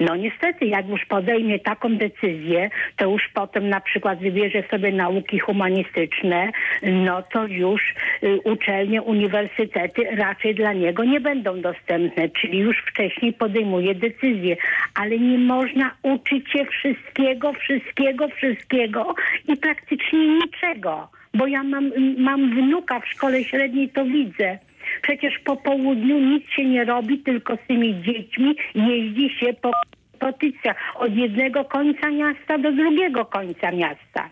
[0.00, 5.38] No niestety, jak już podejmie taką decyzję, to już potem na przykład wybierze sobie nauki
[5.38, 6.50] humanistyczne,
[6.82, 13.32] no to już y, uczelnie, uniwersytety raczej dla niego nie będą dostępne, czyli już wcześniej
[13.32, 14.56] podejmuje decyzję.
[14.94, 19.14] Ale nie można uczyć się wszystkiego, wszystkiego, wszystkiego
[19.48, 21.08] i praktycznie niczego.
[21.34, 24.58] Bo ja mam, mam wnuka w szkole średniej, to widzę.
[25.02, 29.70] Przecież po południu nic się nie robi, tylko z tymi dziećmi jeździ się po
[30.18, 34.30] petycjach od jednego końca miasta do drugiego końca miasta.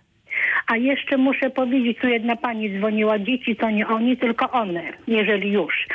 [0.67, 5.53] A jeszcze muszę powiedzieć, tu jedna pani dzwoniła, dzieci to nie oni, tylko one, jeżeli
[5.53, 5.87] już.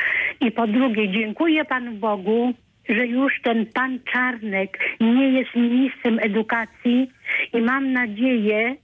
[0.42, 2.54] I po drugie, dziękuję Panu Bogu,
[2.90, 7.10] że już ten pan Czarnek nie jest ministrem edukacji
[7.54, 8.76] i mam nadzieję,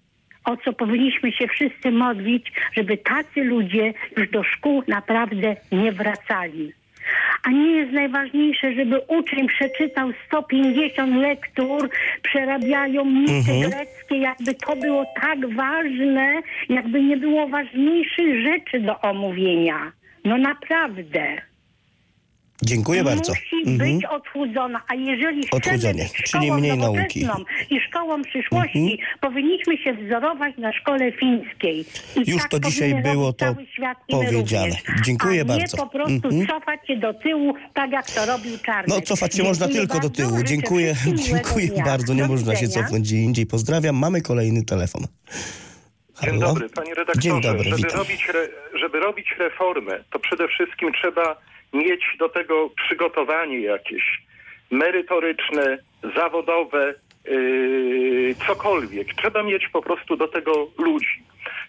[0.46, 6.74] o co powinniśmy się wszyscy modlić, żeby tacy ludzie już do szkół naprawdę nie wracali.
[7.44, 11.90] A nie jest najważniejsze, żeby uczeń przeczytał 150 lektur,
[12.24, 13.70] przerabiają misy Mhm.
[13.72, 19.92] greckie, jakby to było tak ważne, jakby nie było ważniejszych rzeczy do omówienia.
[20.26, 21.42] No naprawdę.
[22.64, 23.32] Dziękuję bardzo.
[23.34, 23.96] Musi Mhm.
[23.98, 27.28] być odchudzona, a jeżeli chcemy Odchudzenie, być czyli szkołą mniej nauki.
[27.70, 28.98] i szkołą przyszłości, Mhm.
[29.22, 31.86] powinniśmy się wzorować na szkole fińskiej.
[32.26, 33.56] I Już tak to dzisiaj było to
[34.12, 34.66] powiedziane.
[34.68, 35.02] również.
[35.06, 35.78] Dziękuję a bardzo.
[35.78, 36.48] nie po prostu Mhm.
[36.48, 38.88] cofać się do tyłu, tak jak to robił Czarnek.
[38.88, 40.44] No cofać się można tylko do tyłu.
[40.44, 41.86] Dziękuję, dziękuję dnia.
[41.86, 42.14] bardzo.
[42.14, 43.46] Nie Do można się cofnąć gdzie indziej.
[43.46, 43.96] Pozdrawiam.
[43.96, 45.02] Mamy kolejny telefon.
[46.24, 46.48] Dzień Halo?
[46.48, 47.22] dobry, panie redaktorze.
[47.30, 47.98] Dzień dobry, żeby, witam.
[48.00, 48.48] robić re,
[48.80, 51.42] żeby robić reformę, to przede wszystkim trzeba
[51.74, 54.22] mieć do tego przygotowanie jakieś
[54.72, 55.78] merytoryczne,
[56.16, 56.94] zawodowe,
[57.26, 59.14] yy, cokolwiek.
[59.14, 61.24] Trzeba mieć po prostu do tego ludzi.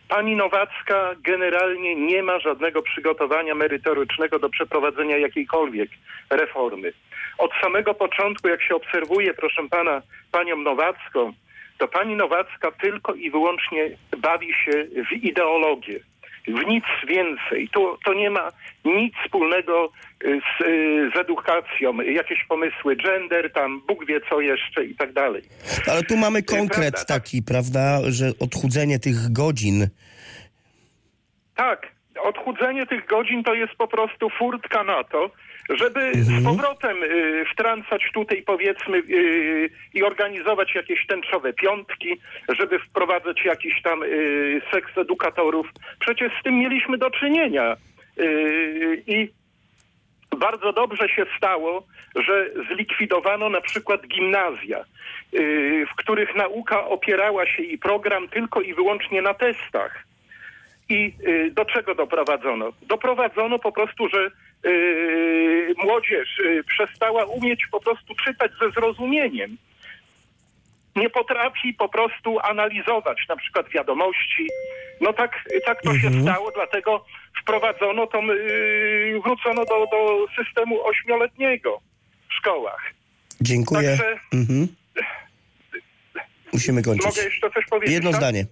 [0.09, 5.91] Pani Nowacka generalnie nie ma żadnego przygotowania merytorycznego do przeprowadzenia jakiejkolwiek
[6.31, 6.93] reformy.
[7.39, 11.33] Od samego początku, jak się obserwuje, proszę pana, panią Nowacką,
[11.79, 16.01] to pani Nowacka tylko i wyłącznie bawi się w ideologię.
[16.49, 17.69] W nic więcej.
[17.73, 18.49] To, to nie ma
[18.85, 19.93] nic wspólnego
[20.25, 22.01] y, z, y, z edukacją.
[22.01, 25.43] Jakieś pomysły gender, tam Bóg wie co jeszcze i tak dalej.
[25.87, 29.89] Ale tu mamy konkret taki, prawda, że odchudzenie tych godzin.
[31.57, 35.31] Tak, odchudzenie tych godzin to jest po prostu furtka na to,
[35.71, 36.25] żeby Mhm.
[36.25, 43.83] z powrotem y, wtrącać tutaj powiedzmy y, i organizować jakieś tęczowe piątki, żeby wprowadzać jakiś
[43.83, 45.67] tam y, seks edukatorów.
[46.01, 47.77] Przecież z tym mieliśmy do czynienia.
[48.19, 49.29] Y, I
[50.39, 54.85] bardzo dobrze się stało, że zlikwidowano na przykład gimnazja,
[55.35, 60.10] y, w których nauka opierała się i program tylko i wyłącznie na testach.
[60.91, 62.73] I y, do czego doprowadzono?
[62.83, 64.31] Doprowadzono po prostu, że
[64.71, 69.57] y, młodzież y, przestała umieć po prostu czytać ze zrozumieniem.
[70.97, 74.49] Nie potrafi po prostu analizować na przykład wiadomości.
[75.01, 77.05] No tak, tak to się stało, dlatego
[77.43, 78.21] wprowadzono to,
[79.25, 81.81] wrócono do, do systemu ośmioletniego
[82.31, 82.81] w szkołach.
[83.41, 83.89] Dziękuję.
[83.89, 84.69] Także- Mhm.
[86.53, 87.07] Musimy kończyć.
[87.07, 87.95] Mogę jeszcze coś powiedzieć?
[87.95, 88.21] Jedno tak?
[88.21, 88.45] zdanie.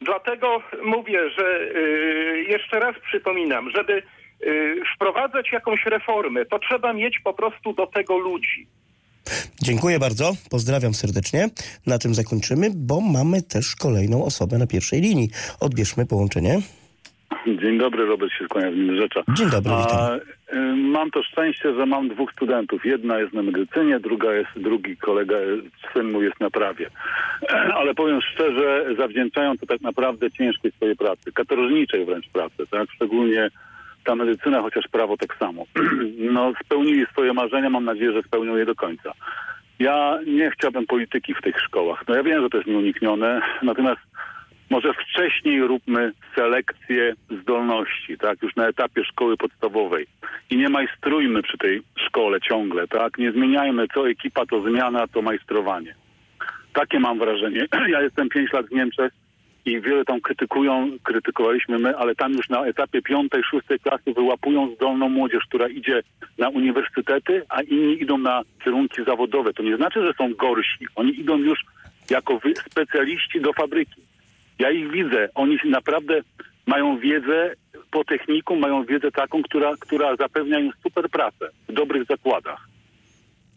[0.00, 4.02] Dlatego mówię, że y, jeszcze raz przypominam, żeby
[4.42, 8.66] y, wprowadzać jakąś reformę, to trzeba mieć po prostu do tego ludzi.
[9.62, 10.32] Dziękuję bardzo.
[10.50, 11.48] Pozdrawiam serdecznie.
[11.86, 15.28] Na tym zakończymy, bo mamy też kolejną osobę na pierwszej linii.
[15.60, 16.60] Odbierzmy połączenie.
[17.46, 19.22] Dzień dobry, Robert się kłania w Rzecza.
[19.34, 20.20] Dzień dobry, witam.
[20.52, 22.84] y, mam to szczęście, że mam dwóch studentów.
[22.84, 25.36] Jedna jest na medycynie, druga jest, drugi kolega,
[25.92, 26.90] syn mój jest na prawie.
[27.78, 32.88] Ale powiem szczerze, zawdzięczają to tak naprawdę ciężkiej swojej pracy, katorżniczej wręcz pracy, tak?
[32.94, 33.48] Szczególnie
[34.04, 35.64] ta medycyna, chociaż prawo tak samo.
[36.18, 39.12] No, spełnili swoje marzenia, mam nadzieję, że spełnią je do końca.
[39.78, 42.04] Ja nie chciałbym polityki w tych szkołach.
[42.08, 44.00] No ja wiem, że to jest nieuniknione, natomiast
[44.70, 50.06] może wcześniej róbmy selekcję zdolności, tak, już na etapie szkoły podstawowej.
[50.50, 55.22] I nie majstrujmy przy tej szkole ciągle, tak, nie zmieniajmy, co ekipa to zmiana, to
[55.22, 55.94] majstrowanie.
[56.72, 57.66] Takie mam wrażenie.
[57.88, 59.12] Ja jestem pięć lat w Niemczech
[59.66, 64.74] i wiele tam krytykują, krytykowaliśmy my, ale tam już na etapie piątej, szóstej klasy wyłapują
[64.74, 66.02] zdolną młodzież, która idzie
[66.38, 69.52] na uniwersytety, a inni idą na kierunki zawodowe.
[69.52, 70.86] To nie znaczy, że są gorsi.
[70.96, 71.58] Oni idą już
[72.10, 74.02] jako specjaliści do fabryki.
[74.58, 75.28] Ja ich widzę.
[75.34, 76.20] Oni naprawdę
[76.66, 77.52] mają wiedzę
[77.90, 82.68] po techniku, mają wiedzę taką, która, która zapewnia im super pracę w dobrych zakładach.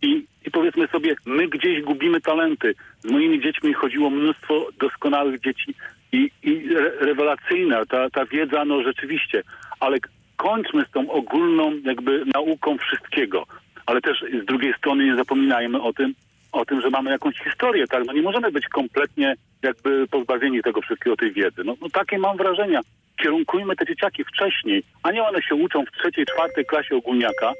[0.02, 2.76] I, I powiedzmy sobie, my gdzieś gubimy talenty.
[3.00, 5.76] Z moimi dziećmi chodziło mnóstwo doskonałych dzieci
[6.12, 9.44] i, i re, rewelacyjna ta, ta wiedza, no rzeczywiście,
[9.80, 9.98] ale
[10.38, 13.46] kończmy z tą ogólną jakby nauką wszystkiego.
[13.86, 16.14] Ale też z drugiej strony nie zapominajmy o tym,
[16.52, 18.06] o tym, że mamy jakąś historię, tak?
[18.06, 21.62] No nie możemy być kompletnie jakby pozbawieni tego wszystkiego, tej wiedzy.
[21.66, 22.82] No, no takie mam wrażenia.
[23.22, 27.54] Kierunkujmy te dzieciaki wcześniej, a nie one się uczą w trzeciej, czwartej klasie ogólniaka.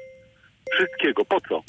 [0.72, 1.24] Wszystkiego.
[1.24, 1.62] Po co?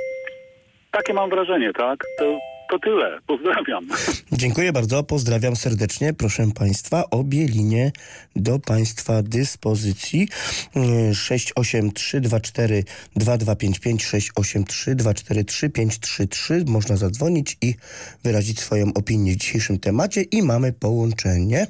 [0.91, 2.03] Takie mam wrażenie, tak?
[2.19, 2.39] To,
[2.71, 3.19] to tyle.
[3.27, 3.87] Pozdrawiam.
[4.31, 6.13] Dziękuję bardzo, pozdrawiam serdecznie.
[6.13, 7.91] Proszę Państwa, obie linie
[8.35, 10.27] do Państwa dyspozycji.
[10.75, 12.83] Yy, 68324
[13.15, 16.63] 2255 683 533.
[16.67, 17.75] Można zadzwonić i
[18.23, 21.67] wyrazić swoją opinię w dzisiejszym temacie i mamy połączenie.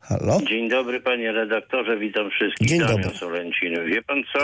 [0.00, 0.40] Halo?
[0.48, 2.68] Dzień dobry panie redaktorze, witam wszystkich.
[2.68, 3.18] Dzień Damian dobry.
[3.18, 3.84] Solencin.
[3.86, 4.38] Wie pan co?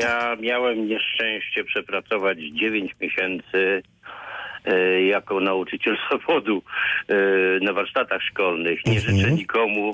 [0.00, 3.82] Ja miałem nieszczęście przepracować 9 miesięcy
[5.06, 6.62] jako nauczyciel zawodu
[7.08, 7.14] e,
[7.64, 8.86] na warsztatach szkolnych.
[8.86, 9.16] Nie Mhm.
[9.16, 9.92] życzę nikomu.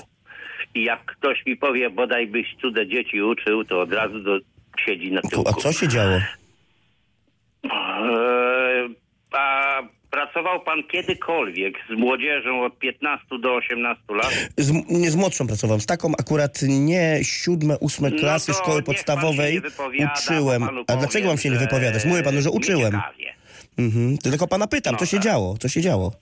[0.74, 4.38] I jak ktoś mi powie, bodaj byś cudze dzieci uczył, to od razu do,
[4.86, 5.50] siedzi na tyłku.
[5.50, 6.20] A co się działo?
[7.64, 8.88] E,
[9.32, 14.48] a pracował pan kiedykolwiek z młodzieżą od 15 do 18 lat?
[14.56, 18.82] Z, nie z młodszą pracowałem, z taką akurat nie siódme, ósme No klasy to szkoły
[18.82, 19.60] podstawowej
[20.12, 20.68] uczyłem.
[20.86, 22.04] A dlaczego mam się nie wypowiadać?
[22.04, 23.00] Mówię panu, że uczyłem.
[23.78, 24.18] Mhm.
[24.18, 25.24] Tylko pana pytam, No co się tak.
[25.24, 25.54] działo?
[25.60, 26.12] Co się działo?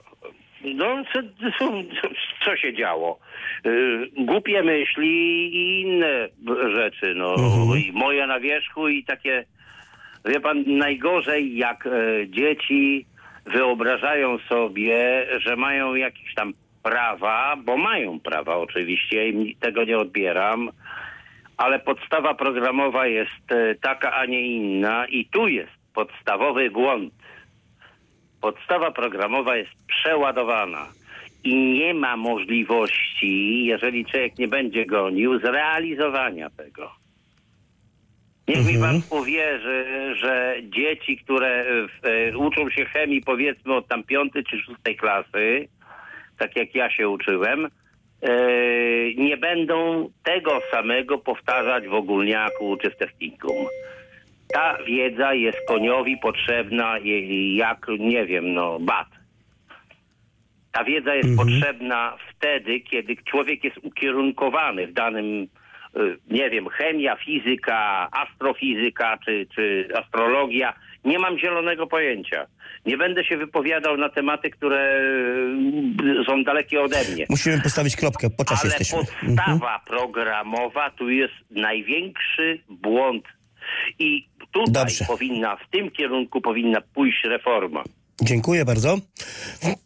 [0.75, 1.19] No, co,
[2.45, 3.19] co, się działo?
[3.65, 5.07] Y, Głupie myśli
[5.55, 6.29] i inne
[6.75, 7.33] rzeczy, no.
[7.35, 7.79] Mhm.
[7.79, 9.45] I moje na wierzchu i takie,
[10.25, 11.89] wie pan, najgorzej jak e,
[12.27, 13.05] dzieci
[13.45, 20.69] wyobrażają sobie, że mają jakiś tam prawa, bo mają prawa oczywiście, im tego nie odbieram,
[21.57, 27.13] ale podstawa programowa jest e, taka, a nie inna i tu jest podstawowy błąd.
[28.43, 30.87] Podstawa programowa jest przeładowana
[31.43, 36.91] i nie ma możliwości, jeżeli człowiek nie będzie gonił, zrealizowania tego.
[38.47, 39.85] Niech mi pan uwierzy,
[40.21, 41.65] że dzieci, które
[42.03, 45.67] e, uczą się chemii powiedzmy od tam piątej czy szóstej klasy,
[46.37, 47.69] tak jak ja się uczyłem, e,
[49.17, 53.65] nie będą tego samego powtarzać w ogólniaku czy w technikum.
[54.53, 59.07] Ta wiedza jest koniowi potrzebna i- jak, nie wiem, no, bat.
[60.71, 65.47] Ta wiedza jest potrzebna wtedy, kiedy człowiek jest ukierunkowany w danym,
[65.97, 70.73] y, nie wiem, chemia, fizyka, astrofizyka czy, czy astrologia.
[71.05, 72.45] Nie mam zielonego pojęcia.
[72.85, 75.01] Nie będę się wypowiadał na tematy, które
[76.21, 77.25] y, są dalekie ode mnie.
[77.29, 78.99] Musimy postawić kropkę, po czasie Ale jesteśmy.
[79.27, 83.23] podstawa programowa tu jest największy błąd.
[83.99, 85.05] I tutaj Dobrze.
[85.05, 87.83] powinna, w tym kierunku powinna pójść reforma.
[88.21, 88.97] Dziękuję bardzo.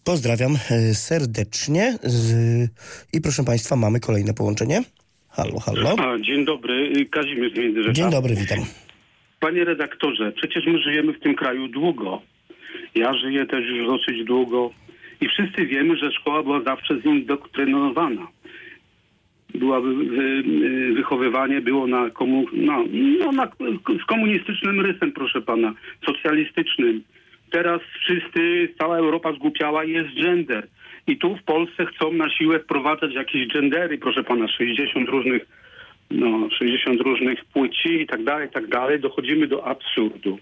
[0.03, 1.97] Pozdrawiam e, serdecznie.
[2.03, 2.36] Z...
[3.13, 4.82] I proszę Państwa, mamy kolejne połączenie.
[5.30, 5.95] Halo, halo.
[5.99, 7.93] A, dzień dobry, y, Kazimierz z Międzyrzecza.
[7.93, 8.59] Dzień dobry, witam.
[9.39, 12.21] Panie redaktorze, przecież my żyjemy w tym kraju długo.
[12.95, 14.71] Ja żyję też już dosyć długo
[15.21, 18.21] i wszyscy wiemy, że szkoła była zawsze zindoktrynowana.
[18.21, 18.36] Była wy,
[19.53, 20.43] wy,
[20.93, 22.83] wychowywanie było na, komu, no,
[23.19, 23.47] no, na
[24.03, 25.73] z komunistycznym rysem, proszę pana,
[26.05, 27.03] socjalistycznym.
[27.51, 30.67] Teraz wszyscy, cała Europa zgłupiała i jest gender.
[31.07, 35.45] I tu w Polsce chcą na siłę wprowadzać jakieś gendery, proszę pana, 60 różnych
[36.11, 40.39] no, 60 różnych płci i tak dalej, i tak dalej, dochodzimy do absurdu.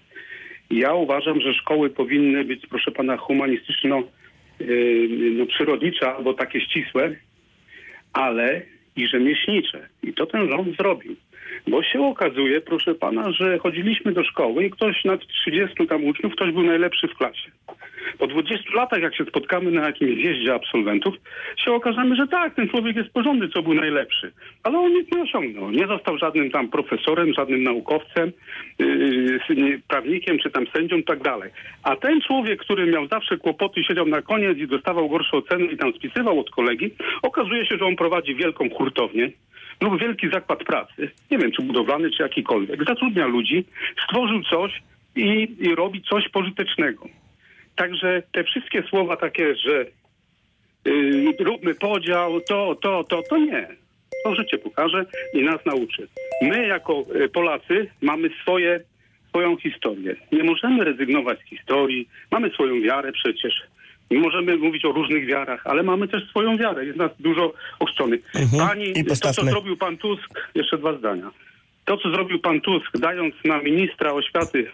[0.70, 4.02] Ja uważam, że szkoły powinny być, proszę pana, humanistyczno
[4.60, 7.16] yy, no, przyrodnicze albo takie ścisłe,
[8.12, 8.62] ale
[8.96, 9.88] i rzemieślnicze.
[10.02, 11.16] I to ten rząd zrobił.
[11.66, 16.32] Bo się okazuje, proszę pana, że chodziliśmy do szkoły i ktoś nad 30 tam uczniów,
[16.32, 17.50] ktoś był najlepszy w klasie.
[18.18, 21.14] Po 20 latach, jak się spotkamy na jakimś zjeździe absolwentów,
[21.64, 24.32] się okażemy, że tak, ten człowiek jest porządny, co był najlepszy.
[24.62, 25.70] Ale on nic nie osiągnął.
[25.70, 28.32] Nie został żadnym tam profesorem, żadnym naukowcem,
[28.78, 31.50] yy, prawnikiem, czy tam sędzią, tak dalej.
[31.82, 35.76] A ten człowiek, który miał zawsze kłopoty, siedział na koniec i dostawał gorsze oceny i
[35.76, 36.90] tam spisywał od kolegi,
[37.22, 39.30] okazuje się, że on prowadzi wielką hurtownię
[39.80, 42.84] lub wielki zakład pracy, nie wiem, czy budowlany, czy jakikolwiek.
[42.84, 43.64] Zatrudnia ludzi,
[44.04, 44.82] stworzył coś
[45.16, 47.08] i, i robi coś pożytecznego.
[47.76, 49.86] Także te wszystkie słowa takie, że
[50.84, 53.68] yy, róbmy podział, to, to, to, to nie.
[54.24, 56.08] To życie pokaże i nas nauczy.
[56.42, 58.80] My jako y, Polacy mamy swoje,
[59.28, 60.16] swoją historię.
[60.32, 62.08] Nie możemy rezygnować z historii.
[62.30, 63.62] Mamy swoją wiarę przecież.
[64.10, 66.86] Możemy mówić o różnych wiarach, ale mamy też swoją wiarę.
[66.86, 68.20] Jest nas dużo ochrzczonych.
[68.58, 71.30] Pani, to co zrobił pan Tusk, jeszcze dwa zdania.
[71.84, 74.66] To, co zrobił pan Tusk, dając na ministra oświaty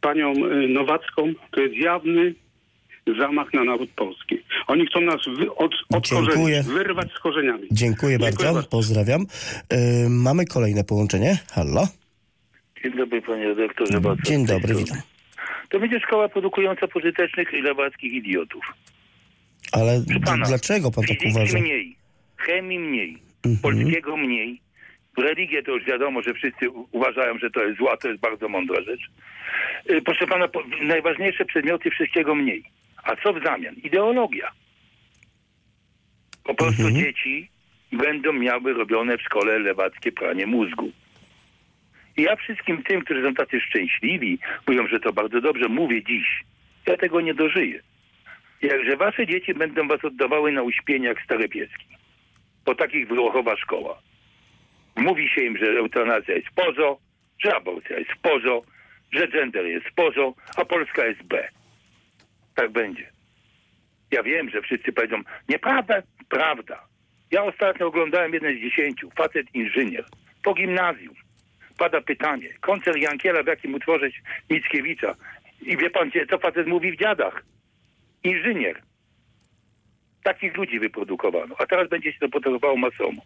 [0.00, 2.34] panią y, Nowacką, to jest jawny
[3.18, 4.38] zamach na naród polski.
[4.66, 6.62] Oni chcą nas wy, od, od Dziękuję.
[6.62, 7.68] korzeni, wyrwać z korzeniami.
[7.70, 9.26] Dziękuję bardzo, pozdrawiam.
[9.68, 11.38] E, mamy kolejne połączenie.
[11.52, 11.88] Halo.
[12.82, 14.00] Dzień dobry panie redaktorze.
[14.00, 14.98] Bardzo Dzień dobry, witam.
[15.72, 18.64] To będzie szkoła produkująca pożytecznych i lewackich idiotów.
[19.72, 20.00] Ale
[20.46, 21.58] dlaczego pan tak uważa?
[21.58, 21.96] mniej,
[22.36, 23.58] chemii mniej, Mhm.
[23.62, 24.60] polskiego mniej.
[25.18, 28.82] Religię to już wiadomo, że wszyscy uważają, że to jest zła, to jest bardzo mądra
[28.82, 29.00] rzecz.
[29.90, 30.48] Y, Proszę pana,
[30.82, 32.62] najważniejsze przedmioty wszystkiego mniej.
[33.04, 33.74] A co w zamian?
[33.74, 34.48] Ideologia.
[36.44, 37.48] Po prostu dzieci
[37.92, 40.92] będą miały robione w szkole lewackie pranie mózgu.
[42.16, 46.44] I ja wszystkim tym, którzy są tacy szczęśliwi, mówią, że to bardzo dobrze, mówię dziś.
[46.86, 47.82] Ja tego nie dożyję.
[48.62, 51.86] Jakże wasze dzieci będą was oddawały na uśpienie jak stare pieski.
[52.64, 54.02] Po takich wyłochowa szkoła.
[54.96, 56.98] Mówi się im, że eutanazja jest pozo,
[57.44, 58.62] że aborcja jest pozo,
[59.12, 61.48] że gender jest pozo, a Polska jest B.
[62.54, 63.10] Tak będzie.
[64.10, 66.84] Ja wiem, że wszyscy powiedzą, nieprawda, prawda.
[67.30, 70.04] Ja ostatnio oglądałem jeden z dziesięciu, facet inżynier,
[70.42, 71.14] po gimnazjum.
[71.78, 74.08] Pada pytanie, koncert Jankiela w jakim utworze
[74.50, 75.14] Mickiewicza.
[75.62, 77.44] I wie pan, co facet mówi w dziadach?
[78.24, 78.82] Inżynier.
[80.22, 83.22] Takich ludzi wyprodukowano, a teraz będzie się to produkowało masowo.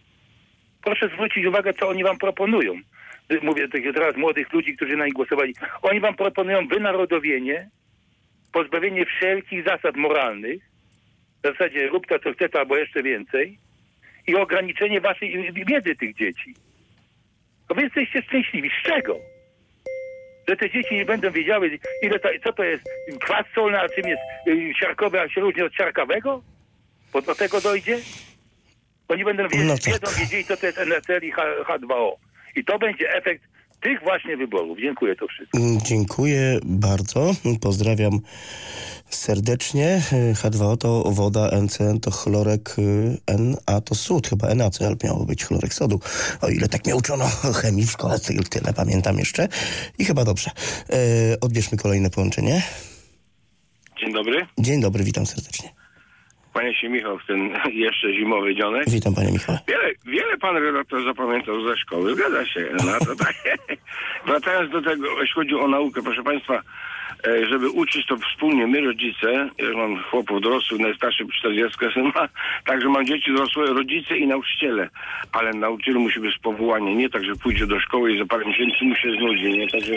[0.84, 2.74] Proszę zwrócić uwagę, co oni wam proponują.
[3.42, 5.55] Mówię teraz młodych ludzi, którzy na nich głosowali.
[5.82, 7.68] Oni wam proponują wynarodowienie,
[8.53, 10.62] pozbawienie wszelkich zasad moralnych,
[11.42, 13.59] w zasadzie rób to, co chcesz, albo jeszcze więcej,
[14.26, 16.55] i ograniczenie waszej wiedzy tych dzieci.
[17.68, 18.70] To wy jesteście szczęśliwi.
[18.80, 19.18] Z czego?
[20.48, 22.84] Że te dzieci nie będą wiedziały, ile to, co to jest
[23.20, 26.42] kwas solny, a czym jest y, siarkowy, a się różni od siarkawego?
[27.12, 27.98] Bo do tego dojdzie?
[29.08, 30.14] Oni będą wiedzieć, No tak.
[30.18, 32.12] wiedzieli, co to jest NSR i H- H2O.
[32.56, 33.42] I to będzie efekt
[33.87, 34.78] tych właśnie wyborów.
[34.80, 35.59] Dziękuję to wszystko.
[35.59, 37.30] Mm, Dziękuję bardzo.
[37.61, 38.20] Pozdrawiam
[39.11, 40.03] serdecznie.
[40.34, 43.18] H2O to woda, NCN to chlorek, y,
[43.68, 46.01] Na to sód, chyba NaCl miało być chlorek sodu.
[46.41, 47.24] O ile tak mnie uczono
[47.62, 48.18] chemii w szkole,
[48.51, 49.49] tyle, pamiętam jeszcze.
[49.99, 50.51] I chyba dobrze.
[50.91, 52.62] E, odbierzmy kolejne połączenie.
[54.01, 54.47] Dzień dobry.
[54.59, 55.86] Dzień dobry, witam serdecznie.
[56.57, 57.50] Kłania się Michał w ten
[57.86, 58.90] jeszcze zimowy dzionek.
[58.90, 59.59] Witam panie Michale.
[59.68, 62.68] Wiele, wiele pan redaktor zapamiętał ze szkoły, zgadza się.
[62.72, 63.34] No, to tak.
[64.26, 66.62] Wracając do tego, jeśli chodzi o naukę, proszę państwa,
[67.26, 72.28] e, żeby uczyć to wspólnie my rodzice, ja mam chłopów dorosłych, najstarszy 40 syn ma,
[72.64, 74.88] także mam dzieci dorosłe, rodzice i nauczyciele,
[75.32, 78.44] ale nauczyciel musi być z powołania, nie tak, że pójdzie do szkoły i za parę
[78.46, 79.92] miesięcy mu się znudzi, nie, także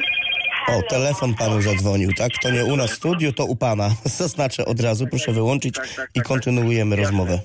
[0.67, 2.31] O, telefon panu zadzwonił, tak?
[2.41, 3.89] To nie u nas w studiu, to u pana.
[4.19, 5.75] Zaznaczę od razu, proszę wyłączyć
[6.15, 7.39] i kontynuujemy rozmowę.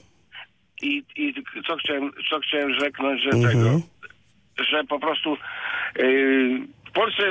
[0.82, 1.34] I, i
[1.66, 3.52] co chciałem, co chciałem rzeknąć, że Mhm.
[3.52, 3.80] tego,
[4.70, 5.36] że po prostu
[5.96, 7.22] yy, w Polsce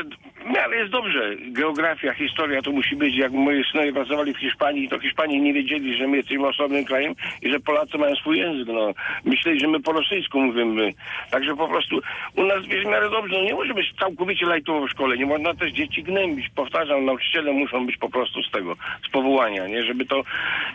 [0.43, 1.35] w miarę jest dobrze.
[1.39, 3.15] Geografia, historia to musi być.
[3.15, 7.13] Jak moi synowie pracowali w Hiszpanii, to Hiszpanii nie wiedzieli, że my jesteśmy osobnym krajem
[7.41, 8.67] i że Polacy mają swój język.
[8.67, 8.91] No.
[9.25, 10.89] Myśleli, że my po rosyjsku mówimy.
[11.31, 11.99] Także po prostu
[12.35, 13.35] u nas jest w miarę dobrze.
[13.35, 15.17] No, nie może być całkowicie lajtowo w szkole.
[15.17, 16.49] Nie można też dzieci gnębić.
[16.55, 18.75] Powtarzam, nauczyciele muszą być po prostu z tego,
[19.07, 19.83] z powołania, nie?
[19.83, 20.23] Żeby to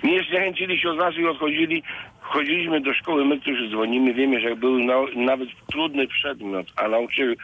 [0.03, 1.83] nie zniechęcili się od razu i odchodzili.
[2.29, 7.37] Chodziliśmy do szkoły, my, którzy dzwonimy, wiemy, że był na, nawet trudny przedmiot, a nauczyciel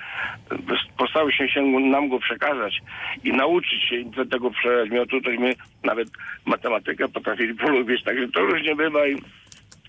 [0.98, 2.80] postarał się, się nam go przekazać
[3.24, 5.54] i nauczyć się tego przedmiotu, to my
[5.84, 6.08] nawet
[6.44, 9.16] matematykę potrafili polubić, także to różnie bywa i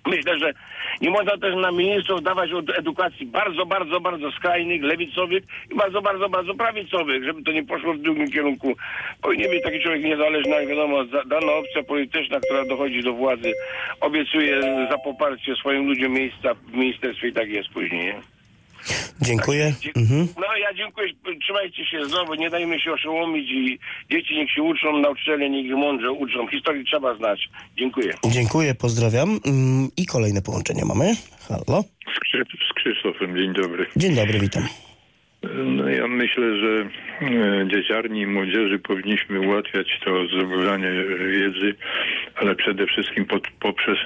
[0.06, 0.54] Myślę, że
[1.02, 6.02] nie można też na ministrów dawać od edukacji bardzo, bardzo, bardzo skrajnych, lewicowych i bardzo,
[6.02, 8.74] bardzo, bardzo prawicowych, żeby to nie poszło w drugim kierunku.
[9.22, 13.52] Powinien być taki człowiek niezależny, jak wiadomo, dana opcja polityczna, która dochodzi do władzy,
[14.02, 18.06] obiecuje za poparcie swoim ludziom miejsca w ministerstwie i tak jest później.
[18.06, 18.35] Nie?
[19.22, 19.74] Dziękuję.
[19.96, 20.28] Mhm.
[20.38, 21.08] No ja dziękuję,
[21.42, 23.80] trzymajcie się zdrowo, nie dajmy się oszołomić i
[24.12, 26.48] dzieci niech się uczą, nauczyciele niech ich mądrze uczą.
[26.48, 27.50] Historii trzeba znać.
[27.78, 28.14] Dziękuję.
[28.26, 29.30] Dziękuję, pozdrawiam.
[29.46, 31.06] Mm, I kolejne połączenie mamy.
[31.50, 31.82] Halo?
[32.16, 33.86] Z, Krzy- z Krzysztofem, dzień dobry.
[33.96, 34.64] Dzień dobry, witam.
[35.66, 36.90] No ja myślę, że
[37.22, 40.88] e, dzieciarni i młodzieży powinniśmy ułatwiać to zdobywanie
[41.32, 41.76] wiedzy,
[42.36, 43.98] ale przede wszystkim pod, poprzez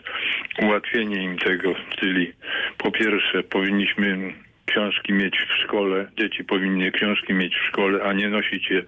[0.62, 2.34] ułatwienie im tego, czyli
[2.78, 4.34] po pierwsze powinniśmy
[4.70, 8.84] książki mieć w szkole, dzieci powinny książki mieć w szkole, a nie nosić je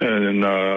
[0.00, 0.76] e, na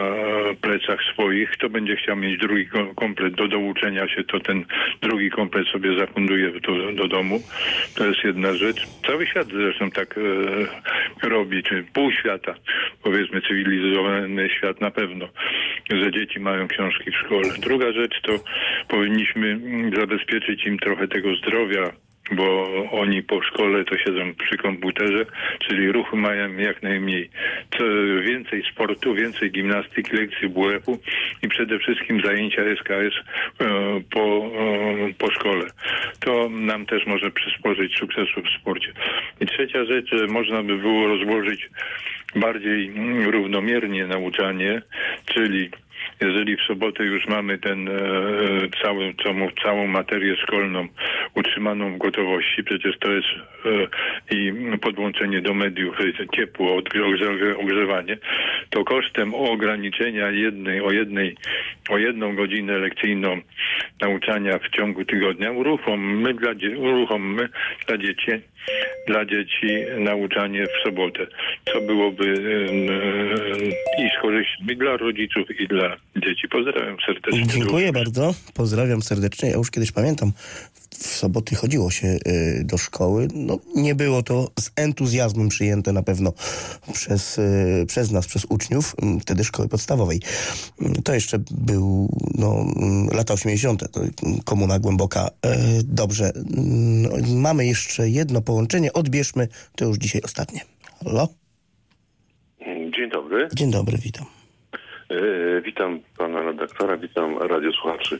[0.62, 1.50] plecach swoich.
[1.52, 4.66] Kto będzie chciał mieć drugi kom- komplet do douczenia się, to ten
[5.02, 7.40] drugi komplet sobie zafunduje do, do domu.
[7.96, 8.88] To jest jedna rzecz.
[9.08, 12.54] Cały świat zresztą tak e, robi, czy pół świata,
[13.04, 15.28] powiedzmy cywilizowany świat na pewno,
[15.92, 17.50] że dzieci mają książki w szkole.
[17.60, 18.32] Druga rzecz to
[18.88, 21.92] powinniśmy mm, zabezpieczyć im trochę tego zdrowia,
[22.32, 25.26] bo oni po szkole to siedzą przy komputerze,
[25.68, 27.30] czyli ruchu mają jak najmniej.
[27.78, 27.84] Co
[28.22, 31.00] więcej sportu, więcej gimnastyki, lekcji WF-u
[31.44, 33.66] i przede wszystkim zajęcia SKS e,
[34.12, 35.66] po, e, po szkole.
[36.20, 38.94] To nam też może przysporzyć sukcesu w sporcie.
[39.42, 41.70] I trzecia rzecz, można by było rozłożyć
[42.36, 44.82] bardziej mm, równomiernie nauczanie,
[45.26, 45.70] czyli
[46.22, 47.92] jeżeli w sobotę już mamy ten e,
[48.84, 50.88] cały, całą, całą materię szkolną
[51.36, 53.28] utrzymaną w gotowości, przecież to jest
[53.66, 56.82] e, i podłączenie do mediów, e, ciepło,
[57.60, 58.18] ogrzewanie,
[58.70, 61.36] to kosztem ograniczenia jednej, o jednej,
[61.90, 63.42] o jedną godzinę lekcyjną
[64.02, 67.50] nauczania w ciągu tygodnia uruchommy dla, uruchommy
[67.88, 68.32] dla dzieci
[69.08, 69.68] dla dzieci
[70.00, 71.28] nauczanie w sobotę,
[71.74, 72.34] co byłoby
[74.00, 76.48] i z korzyścią dla rodziców, i dla dzieci.
[76.50, 77.48] Pozdrawiam serdecznie.
[77.48, 79.50] Dziękuję bardzo, pozdrawiam serdecznie.
[79.50, 80.32] Ja już kiedyś pamiętam,
[80.96, 83.28] w soboty chodziło się y, do szkoły.
[83.34, 86.34] No, nie było to z entuzjazmem przyjęte na pewno
[86.94, 90.20] przez, y, przez nas, przez uczniów, y, wtedy szkoły podstawowej.
[90.82, 92.66] Y, To jeszcze był no,
[93.12, 94.10] y, lata 80., to y,
[94.46, 95.28] komuna głęboka.
[95.28, 95.50] Y,
[95.84, 100.62] Dobrze, no, mamy jeszcze jedno połączenie, odbierzmy, to już dzisiaj ostatnie.
[101.06, 101.28] Halo?
[102.98, 103.48] Dzień dobry.
[103.56, 104.26] Dzień dobry, witam.
[105.10, 108.20] E, witam pana redaktora, witam radiosłuchaczy.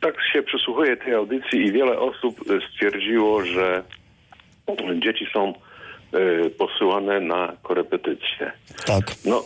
[0.00, 3.82] Tak się przysłuchuję tej audycji i wiele osób e, stwierdziło, że
[5.00, 5.54] dzieci są
[6.12, 8.52] e, posyłane na korepetycje.
[8.86, 9.04] Tak.
[9.24, 9.42] No,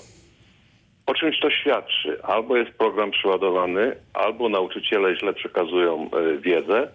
[1.06, 2.22] o czymś to świadczy.
[2.22, 6.88] Albo jest program przeładowany, albo nauczyciele źle przekazują e, wiedzę,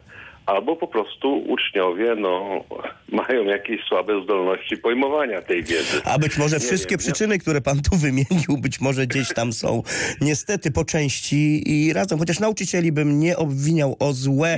[0.47, 2.63] albo po prostu uczniowie no,
[3.11, 6.01] mają jakieś słabe zdolności pojmowania tej wiedzy.
[6.05, 9.53] A być może Nie wszystkie wiem, przyczyny, które pan tu wymienił, być może gdzieś tam
[9.53, 9.83] są
[10.21, 14.57] niestety po części i razem, chociaż nauczycieli bym nie obwiniał o złe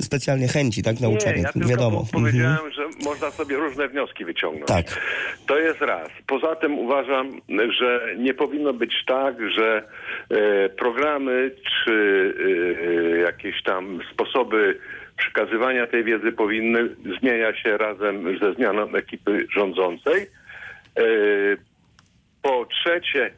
[0.00, 1.08] specjalnie chęci, tak, Nie,
[1.42, 2.04] ja wiadomo.
[2.12, 4.66] po- powiedziałem, że można sobie różne wnioski wyciągnąć.
[4.66, 4.86] Tak.
[5.46, 6.08] To jest raz.
[6.26, 7.40] Poza tym uważam,
[7.78, 9.82] że nie powinno być tak, że
[10.30, 11.50] e, programy
[11.84, 12.34] czy
[13.14, 14.78] e, jakieś tam sposoby
[15.16, 16.88] przekazywania tej wiedzy powinny
[17.20, 20.22] zmieniać się razem ze zmianą ekipy rządzącej.
[20.96, 21.02] E,
[22.42, 23.30] po trzecie,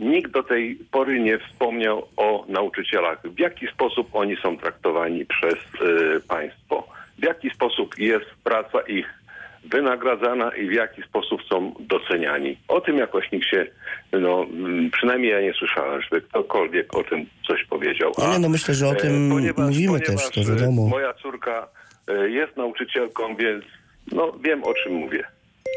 [0.00, 3.22] nikt do tej pory nie wspomniał o nauczycielach.
[3.24, 6.88] W jaki sposób oni są traktowani przez e, państwo?
[7.18, 9.21] W jaki sposób jest praca ich
[9.64, 12.58] wynagradzana i w jaki sposób są doceniani?
[12.68, 13.66] O tym jakoś nikt się,
[14.12, 18.12] no mm, przynajmniej ja nie słyszałem, żeby ktokolwiek o tym coś powiedział.
[18.16, 20.86] Ale no myślę, że o e, tym mówimy też, to e, wiadomo.
[20.86, 21.68] Moja córka
[22.08, 23.64] e, jest nauczycielką, więc
[24.12, 25.24] no wiem o czym mówię.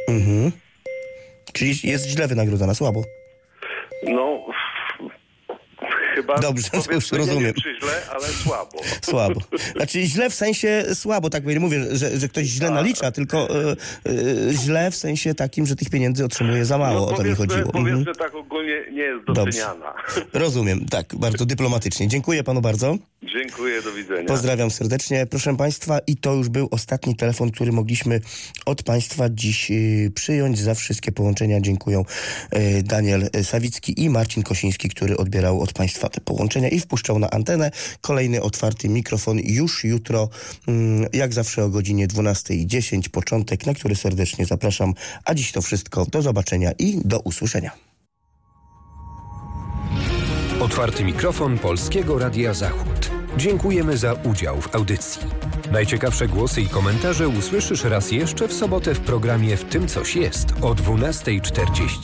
[0.09, 0.51] Mhm.
[1.53, 3.03] Czyli jest źle wynagrodzona, słabo.
[4.03, 4.45] No,
[6.15, 7.53] chyba Dobrze, już rozumiem.
[7.65, 8.81] Nie źle, ale słabo.
[9.09, 9.41] Słabo.
[9.75, 13.71] Znaczy źle w sensie słabo, tak nie mówię, że, że ktoś źle nalicza, tylko e,
[13.71, 17.61] e, źle w sensie takim, że tych pieniędzy otrzymuje za mało, o to mi chodziło.
[17.61, 17.85] Mhm.
[17.85, 19.45] powiedzmy tak ogólnie nie jest Dobrze.
[19.45, 19.93] doceniana.
[20.33, 22.07] Rozumiem, tak, bardzo dyplomatycznie.
[22.07, 22.97] Dziękuję panu bardzo.
[23.23, 24.27] Dziękuję, do widzenia.
[24.27, 25.25] Pozdrawiam serdecznie.
[25.25, 28.21] Proszę Państwa, i to już był ostatni telefon, który mogliśmy
[28.65, 30.59] od Państwa dziś y, przyjąć.
[30.59, 32.03] Za wszystkie połączenia dziękuję
[32.55, 37.29] y, Daniel Sawicki i Marcin Kosiński, który odbierał od Państwa te połączenia i wpuszczał na
[37.29, 37.71] antenę.
[38.01, 40.29] Kolejny otwarty mikrofon już jutro,
[40.67, 44.93] mm, jak zawsze o godzinie 12.10, początek, na który serdecznie zapraszam.
[45.25, 46.05] A dziś to wszystko.
[46.05, 47.71] Do zobaczenia i do usłyszenia.
[50.59, 53.11] Otwarty mikrofon Polskiego Radia Zachód.
[53.37, 55.21] Dziękujemy za udział w audycji.
[55.71, 60.51] Najciekawsze głosy i komentarze usłyszysz raz jeszcze w sobotę w programie W tym coś jest
[60.61, 61.97] o 12.40.